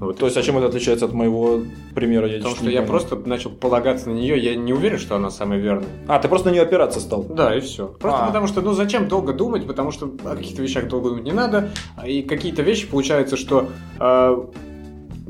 [0.00, 0.18] Вот.
[0.18, 1.60] То есть, а чем это отличается от моего
[1.94, 2.26] примера?
[2.26, 5.60] Я Потому что я просто начал полагаться на нее, я не уверен, что она самая
[5.60, 5.88] верная.
[6.08, 7.22] А, ты просто на нее опираться стал.
[7.22, 7.86] Да, и все.
[8.00, 8.26] Просто А.
[8.26, 11.70] потому что, ну зачем долго думать, потому что о каких-то вещах долго думать не надо,
[12.04, 13.68] и какие-то вещи получается, что
[14.00, 14.44] э,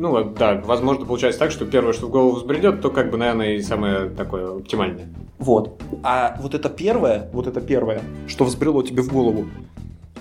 [0.03, 3.55] ну да, возможно, получается так, что первое, что в голову взбредет, то как бы, наверное,
[3.55, 5.07] и самое такое оптимальное.
[5.39, 5.81] Вот.
[6.03, 9.47] А вот это первое, вот это первое, что взбрело тебе в голову,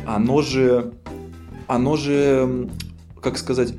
[0.05, 0.93] оно же,
[1.67, 2.69] оно же,
[3.21, 3.73] как сказать,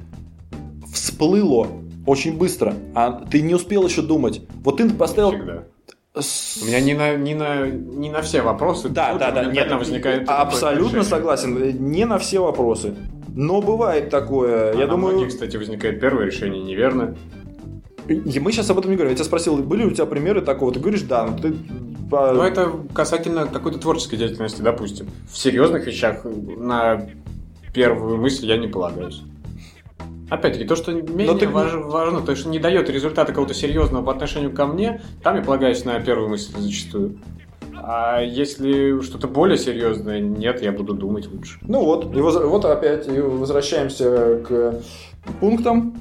[0.92, 1.68] всплыло
[2.05, 4.42] очень быстро, а ты не успел еще думать.
[4.64, 5.30] Вот ты поставил...
[5.30, 5.62] Всегда.
[6.18, 9.70] с- У меня не на, не на, не на все вопросы Да, да, да, нет,
[9.70, 12.96] возникает абсолютно согласен, не на все вопросы.
[13.35, 15.14] Но бывает такое, я А на думаю...
[15.14, 17.16] многих, кстати, возникает первое решение неверно.
[18.09, 19.11] И Мы сейчас об этом не говорим.
[19.12, 20.72] Я тебя спросил, были у тебя примеры такого?
[20.72, 21.55] Ты говоришь, да, но ты...
[22.12, 25.07] а, Но это касательно какой-то творческой деятельности, допустим.
[25.30, 27.07] В серьезных вещах на
[27.72, 29.22] первую мысль я не полагаюсь.
[30.28, 34.12] Опять-таки, то, что менее ты- важ- важно, то, что не дает результата какого-то серьезного по
[34.12, 37.18] отношению ко мне, там я полагаюсь на первую мысль зачастую.
[37.85, 41.59] А если что-то более серьезное, нет, я буду думать лучше.
[41.62, 44.80] Ну вот, и воз- вот опять и возвращаемся к
[45.41, 45.95] пунктам.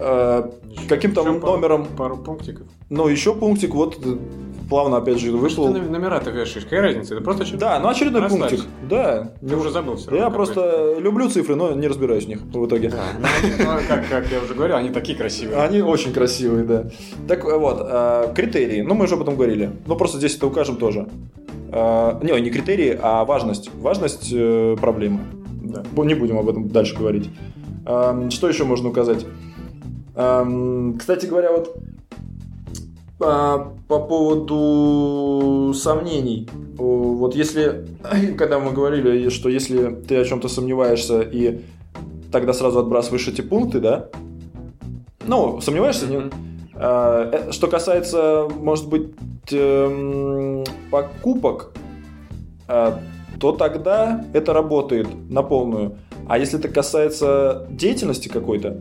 [0.00, 0.50] Э,
[0.88, 2.66] Каким-то Еще пару- номером, Пару пунктиков.
[2.90, 4.16] Ну еще пунктик, вот э,
[4.68, 5.72] плавно опять же вышло.
[5.72, 6.64] ты номера-то вешаешь?
[6.64, 7.14] Какая разница?
[7.14, 8.56] Это просто очередной Да, ну очередной Расслабься.
[8.56, 8.70] пунктик.
[8.88, 9.32] Да.
[9.40, 12.90] Ты уже забыл все Я просто люблю цифры, но не разбираюсь в них в итоге.
[12.90, 13.26] Да, ну,
[13.58, 15.58] ну, как, как я уже говорил, они такие красивые.
[15.60, 16.90] Они очень красивые, да.
[17.28, 18.82] Так э, вот, э, критерии.
[18.82, 19.70] Ну, мы уже об этом говорили.
[19.86, 21.08] Ну, просто здесь это укажем тоже.
[21.72, 23.70] Э, Не, не критерии, а важность.
[23.74, 25.20] Важность э, проблемы.
[25.62, 25.82] Да.
[26.04, 27.30] Не будем об этом дальше говорить.
[27.86, 29.26] Эм, Что еще можно указать?
[30.14, 31.76] Эм, Кстати говоря, вот
[33.20, 36.48] а, по поводу сомнений.
[36.76, 37.86] Вот если,
[38.38, 41.60] когда мы говорили, что если ты о чем-то сомневаешься и
[42.32, 44.08] тогда сразу отбрасываешь эти пункты, да?
[45.26, 46.06] Ну, сомневаешься?
[46.06, 46.30] не- Мгм.
[46.74, 49.12] А, э, Что касается, может быть,
[49.52, 51.72] эм, покупок,
[52.66, 52.98] а,
[53.38, 55.96] то тогда это работает на полную.
[56.26, 58.78] А если это касается деятельности какой-то,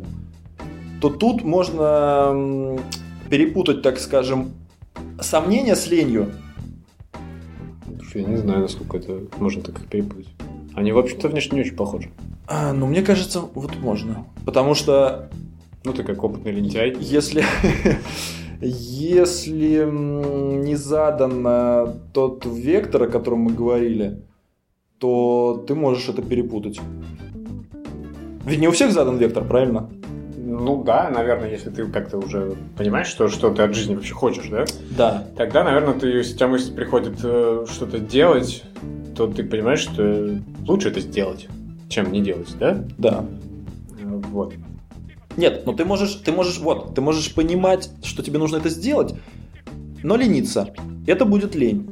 [1.01, 2.79] то тут можно
[3.33, 4.51] перепутать, так скажем,
[5.19, 6.33] сомнения с ленью.
[8.13, 10.27] Я не знаю, насколько это можно так их перепутать.
[10.75, 12.11] Они, в общем-то, внешне не очень похожи.
[12.45, 14.27] А, ну, мне кажется, вот можно.
[14.45, 15.31] Потому что
[15.83, 16.95] Ну, ты как опытный лентяй.
[16.99, 17.43] Если,
[18.61, 24.21] если не задан э, тот вектор, о котором мы говорили,
[24.99, 26.79] то ты можешь это перепутать.
[28.45, 29.89] Ведь не у всех задан вектор, правильно?
[30.55, 34.49] Ну да, наверное, если ты как-то уже понимаешь, что, что ты от жизни вообще хочешь,
[34.49, 34.65] да?
[34.95, 35.27] Да.
[35.35, 38.63] Тогда, наверное, ты, если у тебя мысль приходит э, что-то делать,
[39.15, 41.47] то ты понимаешь, что лучше это сделать,
[41.89, 42.85] чем не делать, да?
[42.99, 43.25] Да.
[43.99, 44.53] Э, Вот.
[45.37, 49.15] Нет, но ты можешь, ты можешь, вот, ты можешь понимать, что тебе нужно это сделать,
[50.03, 50.69] но лениться.
[51.07, 51.89] Это будет лень.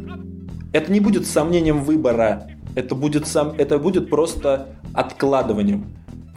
[0.71, 2.47] Это не будет сомнением выбора.
[2.75, 5.87] Это будет сам, это будет просто откладыванием.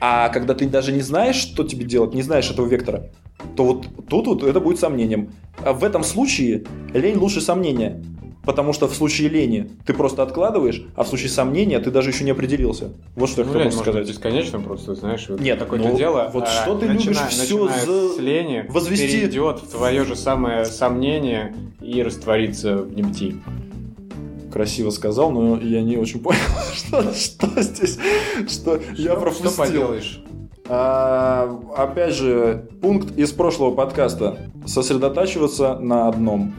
[0.00, 3.10] А когда ты даже не знаешь, что тебе делать, не знаешь этого вектора,
[3.56, 5.30] то вот тут вот это будет сомнением.
[5.64, 8.02] А в этом случае лень лучше сомнения.
[8.44, 12.24] Потому что в случае лени ты просто откладываешь, а в случае сомнения ты даже еще
[12.24, 12.90] не определился.
[13.16, 14.08] Вот что я Ну, хотел лень просто может сказать.
[14.08, 16.30] бесконечно просто, знаешь, вот Нет, какое-то ну, дело.
[16.30, 20.14] вот а, что ты любишь всё начиная за- с лени, возвести- перейдет в твое же
[20.14, 23.40] самое сомнение и растворится в небытии.
[24.54, 26.38] Красиво сказал, но я не очень понял,
[26.72, 27.98] что, что здесь,
[28.46, 29.50] что я пропустил.
[29.50, 30.22] Что поделаешь?
[30.68, 34.48] А, опять же, пункт из прошлого подкаста.
[34.64, 36.54] Сосредотачиваться на одном.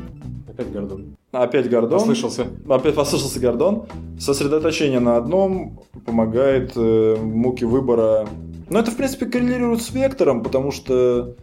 [0.45, 1.15] Опять Гордон.
[1.31, 1.99] Опять Гордон.
[1.99, 2.47] Послышался.
[2.67, 3.85] Опять послышался Гордон.
[4.19, 8.27] Сосредоточение на одном помогает э, муке выбора.
[8.69, 11.33] Но это, в принципе, коррелирует с вектором, потому что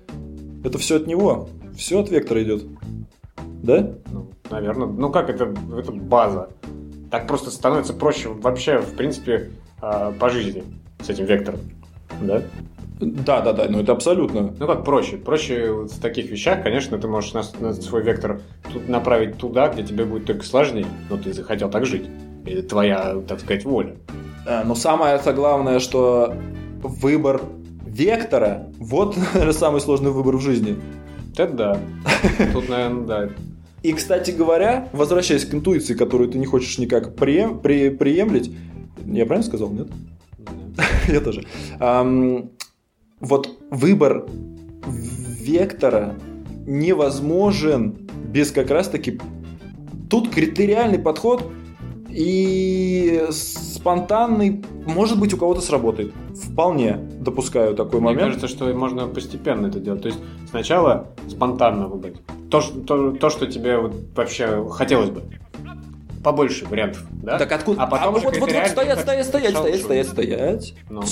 [0.62, 1.48] это все от него.
[1.78, 2.66] Все от вектора идет.
[3.62, 3.94] Да?
[4.12, 4.86] Ну, наверное.
[4.86, 6.50] Ну как, это, это база.
[7.10, 9.50] Так просто становится проще вообще, в принципе,
[9.80, 10.62] а, по жизни
[11.00, 11.60] с этим вектором.
[12.20, 12.42] Да?
[13.00, 14.54] Да, да, да, ну это абсолютно.
[14.56, 15.16] Ну как проще?
[15.16, 18.40] Проще вот в таких вещах, конечно, ты можешь на, на свой вектор
[18.72, 22.08] тут направить туда, где тебе будет только сложнее, но ты захотел так жить.
[22.46, 23.96] Это твоя, так сказать, воля.
[24.46, 26.34] А, Но самое главное, что
[26.82, 27.42] выбор
[27.84, 29.16] вектора, вот
[29.52, 30.76] самый сложный выбор в жизни.
[31.36, 31.80] Это да.
[32.52, 33.28] Тут, наверное, да.
[33.82, 38.54] И, кстати говоря, возвращаясь к интуиции, которую ты не хочешь никак прием, при, приемлить,
[39.04, 39.88] я правильно сказал, нет?
[41.08, 41.44] Я тоже.
[43.20, 44.26] Вот выбор
[44.86, 46.16] вектора
[46.66, 49.20] невозможен без как раз-таки...
[50.08, 51.50] Тут критериальный подход
[52.10, 56.12] и спонтанный, может быть, у кого-то сработает.
[56.34, 58.34] Вполне допускаю такой Мне момент.
[58.34, 60.02] кажется, что можно постепенно это делать.
[60.02, 60.20] То есть
[60.50, 62.16] сначала спонтанно выбрать.
[62.52, 65.22] То, что, то, то, что тебе вот вообще хотелось бы.
[66.22, 67.38] Побольше вариантов, да?
[67.38, 67.82] Так откуда?
[67.82, 69.26] А потом уже вот, вот, вот, стоять, стоять, стоять,
[69.56, 70.74] стоять, стоять, стоять.
[70.90, 71.02] Ну.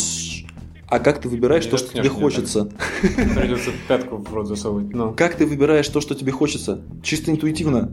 [0.87, 2.71] А как ты выбираешь то, что тебе хочется?
[3.01, 4.93] придется пятку в рот засовывать.
[4.93, 6.83] Ну, Как ты выбираешь то, что тебе хочется?
[7.03, 7.91] Чисто интуитивно.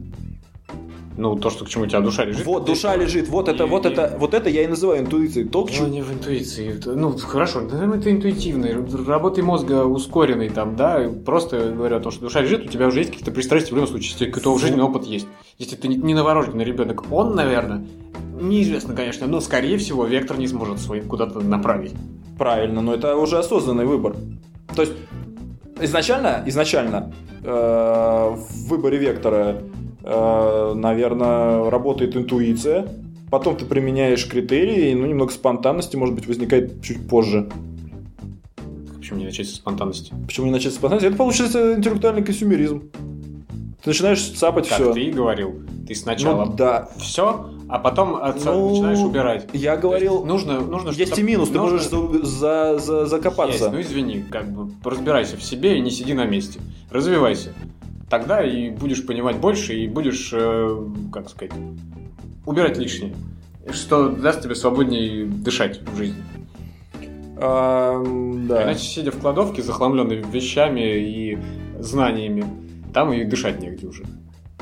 [1.17, 2.45] Ну, то, что к чему у тебя душа лежит.
[2.45, 5.47] Вот, душа лежит, вот это, И- вот и- это, вот это я и называю интуицией.
[5.47, 6.79] То, к Ну, чему- не в интуиции.
[6.85, 8.75] Ну, хорошо, назовем это интуитивной.
[9.05, 11.09] Работой мозга ускоренной там, да.
[11.25, 13.87] Просто говорю о том, что душа лежит, у тебя уже есть какие-то пристрастия в любом
[13.87, 14.11] случае.
[14.11, 15.27] Если какой-то жизненный опыт есть.
[15.57, 17.85] Если ты не- не новорожденный ребенок, он, наверное,
[18.39, 21.93] неизвестно, конечно, но, скорее всего, вектор не сможет свой куда-то направить.
[22.37, 24.15] Правильно, но это уже осознанный выбор.
[24.75, 24.93] То есть
[25.81, 27.11] изначально, изначально
[27.43, 29.57] э, в выборе вектора,
[30.75, 32.87] наверное, работает интуиция.
[33.29, 37.49] Потом ты применяешь критерии, ну немного спонтанности, может быть, возникает чуть позже.
[38.97, 40.13] Почему не начать со спонтанности?
[40.25, 41.07] Почему не начать с спонтанности?
[41.07, 42.89] Это получается интеллектуальный консюмеризм.
[43.83, 44.93] Ты начинаешь цапать Как все.
[44.93, 45.61] ты и говорил.
[45.87, 46.89] Ты сначала Ну да.
[46.97, 49.47] все, а потом отца- Ну, начинаешь убирать.
[49.53, 53.05] Я говорил, есть нужно, нужно есть что-то- и минус, ты нужно- можешь за, за- за-
[53.05, 53.57] закопаться.
[53.65, 56.59] Есть, ну извини, как бы разбирайся в себе и не сиди на месте.
[56.91, 57.53] Развивайся.
[58.09, 61.51] Тогда и будешь понимать больше, и будешь, э, как сказать,
[62.45, 63.13] убирать лишнее.
[63.69, 66.23] Что даст тебе свободнее дышать в жизни.
[67.35, 68.01] А,
[68.47, 68.63] да.
[68.63, 71.37] Иначе, сидя в кладовке, захламленной вещами и
[71.79, 72.45] знаниями,
[72.93, 74.05] там и дышать негде уже.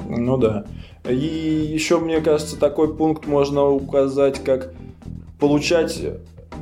[0.08, 0.66] Ну да.
[1.08, 4.74] И еще, мне кажется, такой пункт можно указать, как
[5.40, 6.02] получать,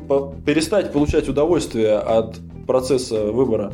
[0.07, 3.73] по- перестать получать удовольствие от процесса выбора.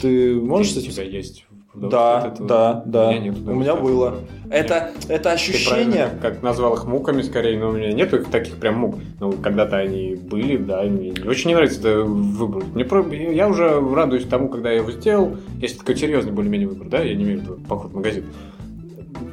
[0.00, 0.92] Ты можешь с у этим?
[0.92, 1.47] тебя есть
[1.80, 2.48] Да, удовольствие от этого?
[2.48, 3.08] да, да.
[3.08, 4.16] У меня нет У меня было.
[4.50, 6.08] Это, это ощущение.
[6.22, 8.96] как, назвал их муками скорее, но у меня нет таких прям мук.
[9.20, 12.64] Ну, когда-то они были, да, мне очень не нравится это выбор.
[12.74, 13.02] Мне про...
[13.14, 17.14] Я уже радуюсь тому, когда я его сделал, если такой серьезный более-менее выбор, да, я
[17.14, 18.24] не имею в виду поход в магазин.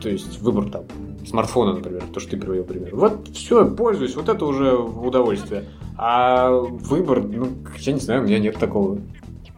[0.01, 0.83] То есть выбор там
[1.25, 2.95] смартфона, например, то, что ты привел пример.
[2.95, 5.65] Вот все, пользуюсь, вот это уже удовольствие.
[5.97, 7.47] А выбор, ну,
[7.79, 8.99] я не знаю, у меня нет такого.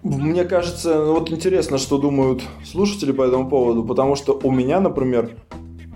[0.07, 4.79] Мне кажется, ну вот интересно, что думают слушатели по этому поводу, потому что у меня,
[4.79, 5.31] например,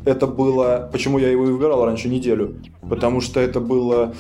[0.06, 0.90] это было...
[0.92, 2.56] Почему я его и выбирал раньше неделю?
[2.88, 4.14] Потому что это было...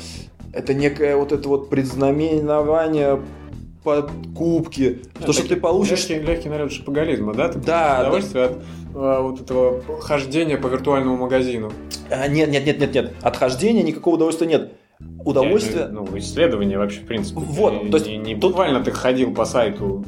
[0.54, 3.22] Это некое вот это вот предзнаменование
[3.84, 5.02] покупки.
[5.26, 6.08] То, что ты получишь...
[6.10, 7.50] Легкий, легкий налет шапоголизма, да?
[7.50, 8.64] Ты Да, удовольствие от
[8.94, 11.72] а, вот этого хождения по виртуальному магазину.
[12.10, 13.14] А, Нет, нет, нет, нет, нет.
[13.22, 14.74] Отхождения никакого удовольствия нет.
[15.26, 15.82] Удовольствие...
[15.84, 17.40] Я Ну, исследование вообще, в принципе.
[17.40, 20.04] Вот, Не- то есть не, не тут- буквально ты ходил по сайту.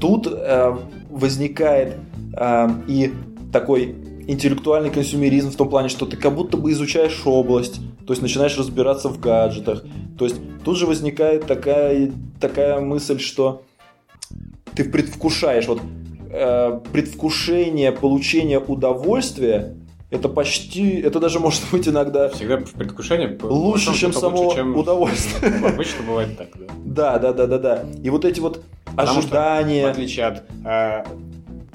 [0.00, 0.76] Тут э,
[1.10, 1.96] возникает
[2.36, 3.12] э, и
[3.52, 3.94] такой
[4.26, 8.58] интеллектуальный консюмеризм в том плане, что ты как будто бы изучаешь область, то есть начинаешь
[8.58, 9.84] разбираться в гаджетах.
[10.18, 13.62] То есть тут же возникает такая, такая мысль, что
[14.74, 15.80] ты предвкушаешь, вот
[16.30, 19.76] э, предвкушение получения удовольствия
[20.10, 24.76] это почти, это даже может быть иногда Всегда в предвкушении лучше, чем само лучше, чем-
[24.76, 25.52] удовольствие.
[25.66, 26.66] Обычно бывает так, да.
[26.84, 27.84] Да, да, да, да, да.
[28.02, 28.62] И вот эти вот
[28.96, 29.86] Потому что, В ожидания.
[29.86, 31.04] отличие от э,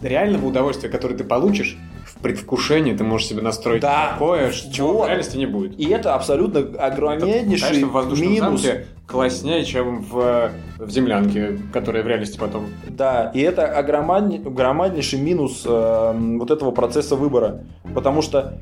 [0.01, 1.77] реального удовольствия, которое ты получишь,
[2.23, 4.11] в предвкушении ты можешь себе настроить Да.
[4.13, 5.03] такое, чего Вот.
[5.03, 5.77] в реальности не будет.
[5.77, 8.61] И это абсолютно огромнейший Конечно, в минус.
[8.61, 10.49] замке класснее, чем в,
[10.79, 12.67] в землянке, которая в реальности потом...
[12.87, 17.65] Да, и это огромадни- громаднейший минус э, вот этого процесса выбора.
[17.93, 18.53] Потому что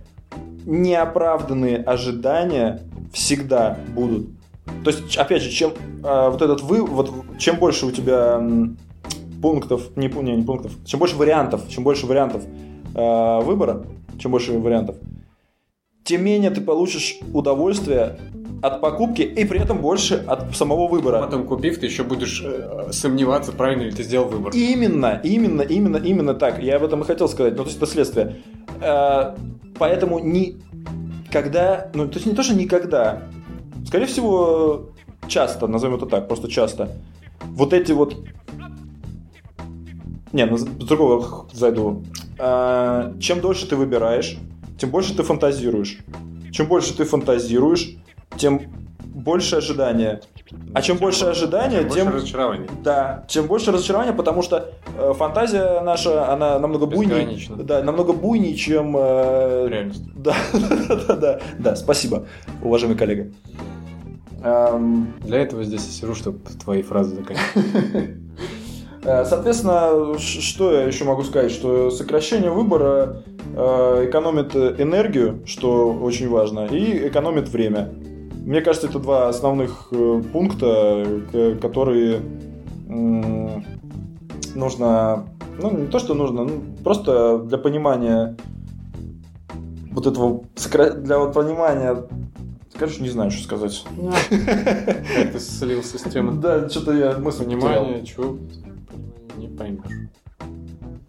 [0.66, 2.82] неоправданные ожидания
[3.14, 4.28] всегда будут.
[4.84, 8.42] То есть, опять же, чем э, вот этот вы, вот чем больше у тебя
[9.40, 12.44] пунктов, не, не, не пунктов, чем больше вариантов, чем больше вариантов
[12.94, 13.86] э, выбора,
[14.20, 14.98] чем больше вариантов,
[16.04, 18.18] тем менее ты получишь удовольствие
[18.62, 21.22] от покупки и при этом больше от самого выбора.
[21.22, 24.54] Потом купив, ты еще будешь э, сомневаться, правильно ли ты сделал выбор.
[24.54, 26.62] Именно, именно, именно, именно так.
[26.62, 27.54] Я об этом и хотел сказать.
[27.56, 28.38] Ну, то есть это следствие.
[28.82, 29.36] Э,
[29.82, 33.24] Поэтому никогда, ну, то есть не то, что никогда,
[33.88, 34.92] скорее всего,
[35.28, 36.92] часто, назовем это так, просто часто,
[37.46, 38.16] вот эти вот...
[40.32, 42.04] Не, ну, с другого зайду.
[42.42, 44.38] Э, Чем дольше ты выбираешь,
[44.80, 46.00] тем больше ты фантазируешь.
[46.52, 47.96] Чем больше ты фантазируешь,
[48.36, 48.62] тем
[49.00, 50.22] больше ожидания.
[50.74, 52.14] А чем больше ожидания, Чем больше тем...
[52.14, 52.68] разочарований.
[52.84, 58.56] Да, чем больше разочарования, потому что э, фантазия наша, она намного буйнее, да, намного буйнее,
[58.56, 60.04] чем э, Реальность.
[60.16, 62.26] да, да, да, да, да, спасибо,
[62.62, 63.32] уважаемый коллега.
[64.44, 68.16] Эм, Для этого здесь и сижу, чтобы твои фразы заканчивать.
[69.04, 73.24] э, Соответственно, что я еще могу сказать, что сокращение выбора
[73.56, 77.94] э, экономит э, энергию, что очень важно, и экономит время.
[78.46, 79.92] Мне кажется, это два основных
[80.34, 81.06] пункта,
[81.62, 82.22] которые
[84.56, 85.26] нужно,
[85.60, 88.36] ну не то, что нужно, ну, просто для понимания
[89.92, 90.44] вот этого,
[90.96, 92.04] для вот понимания,
[92.78, 93.84] короче, не знаю, что сказать.
[95.16, 96.38] Как ты слился с темой?
[96.38, 97.44] Да, что-то я мысль.
[97.44, 98.38] Понимание, чего?
[99.42, 100.10] Не поймешь.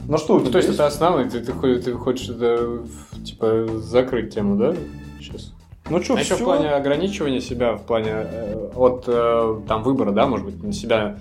[0.08, 2.82] Ну что, Ну, то есть это основное, ты, ты, ты хочешь это,
[3.24, 4.74] типа, закрыть тему, да?
[5.20, 5.52] Сейчас.
[5.90, 10.12] Ну что, А еще в плане ограничивания себя, в плане э, от э, там выбора,
[10.12, 11.18] да, может быть, на себя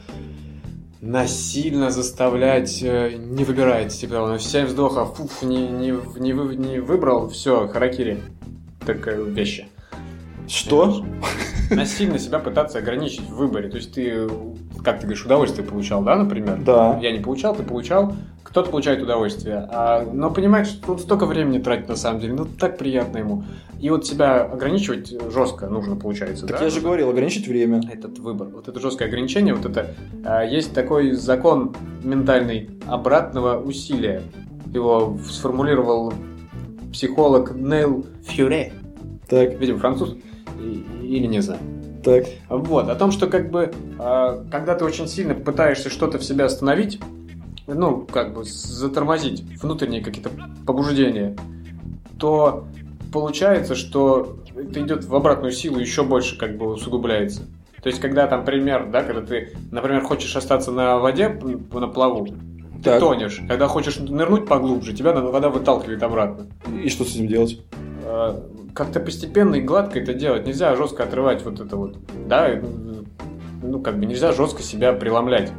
[1.02, 6.80] насильно заставлять э, не выбирать, типа, он 7 вздохов, фуф, не, не, не, вы- не
[6.80, 8.20] выбрал, все, харакири.
[8.86, 9.68] Такая вещи.
[10.52, 11.06] Что?
[11.70, 13.70] Насильно себя пытаться ограничить в выборе.
[13.70, 14.28] То есть ты,
[14.84, 16.62] как ты говоришь, удовольствие получал, да, например?
[16.62, 17.00] Да.
[17.02, 18.14] Я не получал, ты получал.
[18.44, 19.66] Кто-то получает удовольствие.
[19.72, 22.34] А, но понимаешь, что тут столько времени тратить на самом деле.
[22.34, 23.46] Ну, так приятно ему.
[23.80, 26.66] И вот себя ограничивать жестко нужно, получается, Так да?
[26.66, 27.82] я же говорил, ограничить время.
[27.90, 28.50] Этот выбор.
[28.50, 29.96] Вот это жесткое ограничение, вот это...
[30.26, 31.74] а, есть такой закон
[32.04, 34.22] ментальный обратного усилия.
[34.74, 36.14] Его сформулировал
[36.92, 38.74] психолог Нейл Фьюре.
[39.30, 40.18] Так, Видимо, француз.
[41.02, 41.60] Или не знаю.
[42.04, 42.26] так.
[42.50, 46.46] Вот, о том, что как бы, а, когда ты очень сильно пытаешься что-то в себе
[46.46, 47.00] остановить,
[47.68, 50.32] ну, как бы затормозить внутренние какие-то
[50.66, 51.38] побуждения,
[52.20, 52.66] то
[53.14, 57.44] получается, что это идет в обратную силу, еще больше как бы усугубляется.
[57.82, 61.30] То есть, когда там пример, да, когда ты, например, хочешь остаться на воде,
[61.72, 63.00] на плаву, ты Так.
[63.00, 63.42] тонешь.
[63.48, 66.48] Когда хочешь нырнуть поглубже, тебя вода выталкивает обратно.
[66.84, 67.60] И что с этим делать?
[68.74, 70.46] Как-то постепенно и гладко это делать.
[70.46, 71.98] Нельзя жестко отрывать вот это вот.
[72.28, 72.62] Да, э,
[73.62, 75.52] ну как бы нельзя жестко себя преломлять.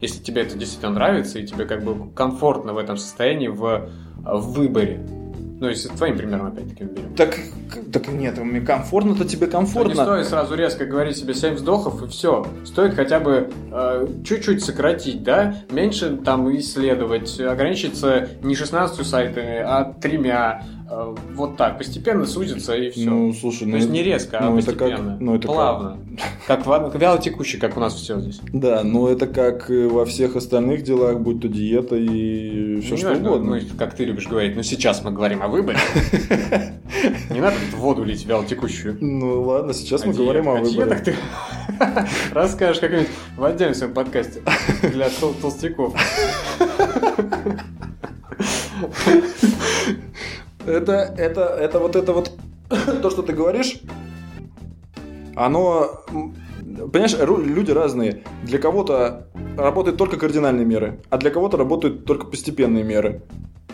[0.00, 4.52] Если тебе это действительно нравится и тебе как бы комфортно в этом состоянии в, в
[4.52, 5.04] выборе.
[5.60, 7.14] Ну, если твоим примером опять-таки берем.
[7.16, 7.36] Так,
[7.92, 10.04] так нет, мне комфортно-то тебе То не комфортно.
[10.04, 12.46] стоит сразу резко говорить себе 7 вздохов и все.
[12.64, 19.92] Стоит хотя бы э, чуть-чуть сократить, да, меньше там исследовать, ограничиться не 16 сайтами, а
[20.00, 20.62] тремя.
[20.90, 23.04] Э, вот так, постепенно сузиться и все.
[23.10, 25.16] Ну, слушай, То ну, есть не резко, а ну, это как- постепенно.
[25.20, 25.98] ну, это как- плавно.
[26.46, 28.40] Как, в вяло текущий, как у нас все здесь.
[28.54, 32.96] Да, но это как и во всех остальных делах, будь то диета и все Не
[33.00, 33.50] что ну, угодно.
[33.50, 35.78] мы, как ты любишь говорить, но сейчас мы говорим о выборе.
[37.30, 38.96] Не надо тут воду лить вяло текущую.
[39.00, 40.96] Ну ладно, сейчас мы О говорим о выборе.
[41.04, 41.14] ты
[42.32, 44.40] расскажешь как-нибудь в отдельном своем подкасте
[44.90, 45.94] для тол- толстяков.
[50.68, 52.32] Это, это, это вот это вот
[53.02, 53.80] то, что ты говоришь,
[55.34, 56.04] оно,
[56.92, 58.24] понимаешь, люди разные.
[58.44, 63.22] Для кого-то работают только кардинальные меры, а для кого-то работают только постепенные меры.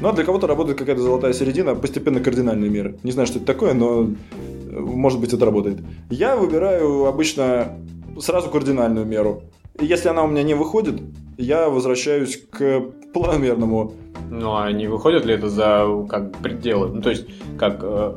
[0.01, 2.99] Ну, а для кого-то работает какая-то золотая середина, постепенно кардинальные меры.
[3.03, 5.79] Не знаю, что это такое, но э, может быть это работает.
[6.11, 7.79] Я выбираю обычно
[8.21, 9.45] сразу кардинальную меру.
[9.81, 11.01] Если она у меня не выходит,
[11.39, 13.93] я возвращаюсь к планомерному.
[14.31, 16.89] Ну, а не выходит ли это за как пределы?
[16.89, 17.27] Ну, то есть,
[17.59, 18.15] как э,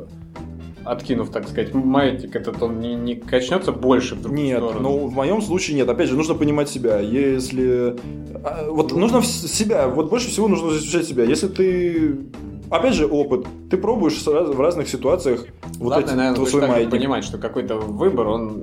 [0.84, 4.80] откинув, так сказать, маятник, этот он не, не качнется больше в другую Нет, сторону?
[4.80, 5.88] ну в моем случае нет.
[5.88, 6.98] Опять же, нужно понимать себя.
[6.98, 7.96] Если...
[8.44, 11.24] а, Вот нужно в- себя, вот больше всего нужно изучать себя.
[11.24, 12.16] Если ты...
[12.70, 13.46] Опять же, опыт.
[13.70, 15.46] Ты пробуешь сразу в разных ситуациях
[15.78, 16.90] вот Главное, эти, наверное, твой маятник.
[16.90, 18.62] понимать, что какой-то выбор, он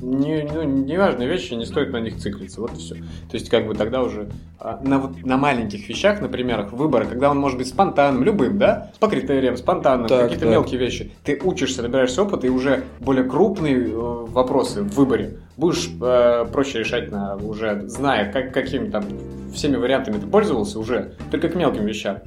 [0.00, 2.60] не, ну, неважные вещи, не стоит на них циклиться.
[2.60, 2.94] Вот и все.
[2.94, 7.30] То есть, как бы тогда уже а, на, на маленьких вещах, на примерах выбора, когда
[7.30, 10.52] он может быть спонтанным, любым, да, по критериям, спонтанным, Так, какие-то так.
[10.52, 11.12] мелкие вещи.
[11.24, 16.80] Ты учишься, набираешься опыта, и уже более крупные э, вопросы в выборе будешь э, проще
[16.80, 19.04] решать на уже зная, как, какими там
[19.52, 22.18] всеми вариантами ты пользовался уже, только к мелким вещам.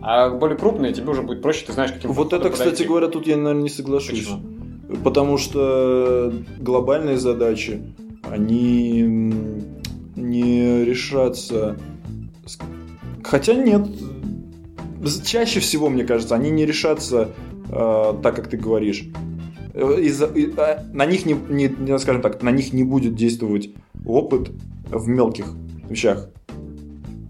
[0.00, 2.84] А более крупные тебе уже будет проще, ты знаешь, каким Вот это, кстати подойти.
[2.84, 4.20] говоря, тут я, наверное, не соглашусь.
[4.20, 4.57] Почему?
[5.04, 7.82] Потому что глобальные задачи,
[8.22, 9.02] они
[10.16, 11.76] не решатся...
[13.22, 13.86] Хотя нет,
[15.24, 17.30] чаще всего, мне кажется, они не решатся
[17.70, 19.04] э, так, как ты говоришь.
[19.74, 23.70] Из-за- и, а, на них не- не, скажем так, на них не будет действовать
[24.06, 24.50] опыт
[24.90, 25.46] в мелких
[25.88, 26.30] вещах.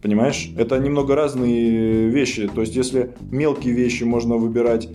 [0.00, 0.52] Понимаешь?
[0.56, 2.48] Это немного разные вещи.
[2.48, 4.88] То есть, если мелкие вещи можно выбирать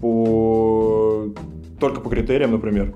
[0.00, 1.32] по
[1.80, 2.94] только по критериям, например,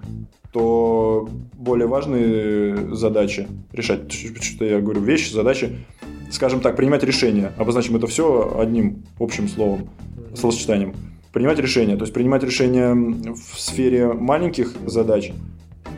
[0.52, 5.85] то более важные задачи решать, что я говорю, вещи, задачи,
[6.31, 7.52] скажем так, принимать решения.
[7.59, 9.90] Обозначим это все одним общим словом,
[10.35, 10.94] словосочетанием.
[11.32, 15.32] Принимать решения, то есть принимать решения в сфере маленьких задач,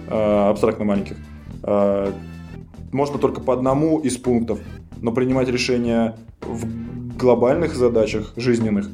[0.08, 1.16] э, абстрактно маленьких,
[1.62, 2.12] э,
[2.92, 4.60] можно только по одному из пунктов,
[5.02, 6.66] но принимать решения в
[7.18, 8.88] глобальных задачах жизненных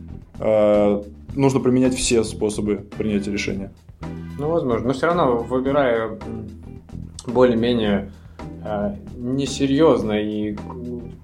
[1.34, 3.72] нужно применять все способы принятия решения.
[4.38, 4.88] Ну, возможно.
[4.88, 6.18] Но все равно, выбирая
[7.26, 8.10] более-менее
[8.64, 10.56] э, несерьезно и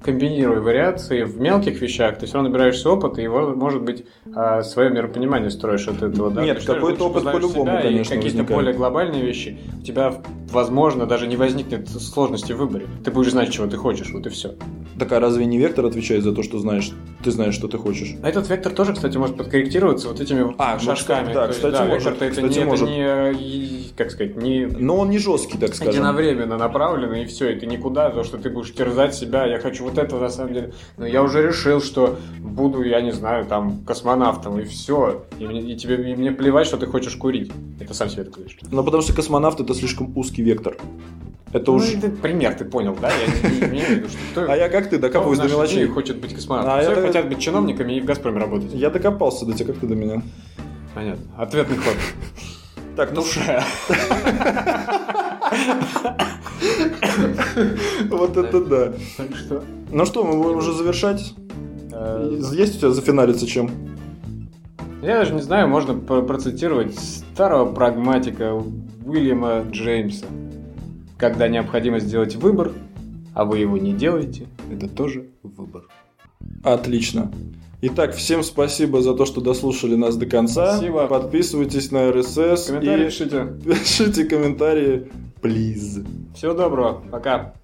[0.02, 4.04] комбинируя вариации в мелких вещах, ты все равно набираешься опыта, и, во- может быть,
[4.38, 6.30] э, свое миропонимание строишь от этого.
[6.30, 6.42] Да?
[6.42, 10.14] Нет, какой-то опыт по-любому, конечно, какие-то более глобальные вещи, у тебя,
[10.50, 12.86] возможно, даже не возникнет сложности в выборе.
[13.04, 14.54] Ты будешь знать, чего ты хочешь, вот и все.
[14.98, 16.90] Так а разве не вектор отвечает за то, что знаешь,
[17.22, 18.16] ты знаешь, что ты хочешь?
[18.22, 21.28] А этот вектор тоже, кстати, может подкорректироваться вот этими А, шажками.
[21.28, 22.88] кстати, да, кстати, может, вектор-то это, кстати, не, это может.
[22.88, 25.92] не, э, и, как сказать, не Но он не жесткий, так скажем.
[25.92, 29.84] единовременно направлено, и все, и ты никуда, то, что ты будешь терзать себя, я хочу
[29.84, 30.72] вот этого на самом деле.
[30.96, 33.84] Но я уже решил, что буду, я не знаю, там,
[34.32, 35.24] космонавтом, и все.
[35.38, 37.50] И мне, и тебе, и мне плевать, что ты хочешь курить.
[37.80, 38.56] Это сам себе так говоришь.
[38.70, 40.76] Ну, потому что космонавт это слишком узкий вектор.
[41.52, 41.94] Это Ну, уж...
[41.94, 43.08] это пример, ты понял, да?
[43.10, 45.86] Я не, не имею в виду, что кто, А я как ты, докапываюсь до мелочей.
[45.86, 46.74] хочет быть космонавтом.
[46.74, 48.74] А Все я- хотят быть чиновниками и в «Газпроме» работать.
[48.74, 50.22] Я докопался до тебя, как ты до меня.
[50.94, 51.24] Понятно.
[51.38, 51.94] Ответный ход.
[52.96, 53.64] Так, ну Душа.
[58.10, 58.92] вот это да.
[59.16, 59.64] Так что...
[59.90, 61.32] Ну что, мы будем уже завершать?
[61.92, 63.70] э, Есть у тебя зафиналиться чем?
[65.02, 68.60] Я даже не знаю, можно про- процитировать старого прагматика
[69.04, 70.26] Уильяма Джеймса.
[71.16, 72.72] Когда необходимо сделать выбор,
[73.34, 75.84] а вы его не делаете, это тоже выбор.
[76.64, 77.30] Отлично.
[77.80, 80.76] Итак, всем спасибо за то, что дослушали нас до конца.
[80.76, 81.06] Спасибо.
[81.06, 83.46] Подписывайтесь на RSS Комментарии и пишите.
[83.64, 85.08] пишите комментарии,
[85.40, 86.04] please.
[86.34, 87.02] Всего доброго.
[87.10, 87.54] Пока.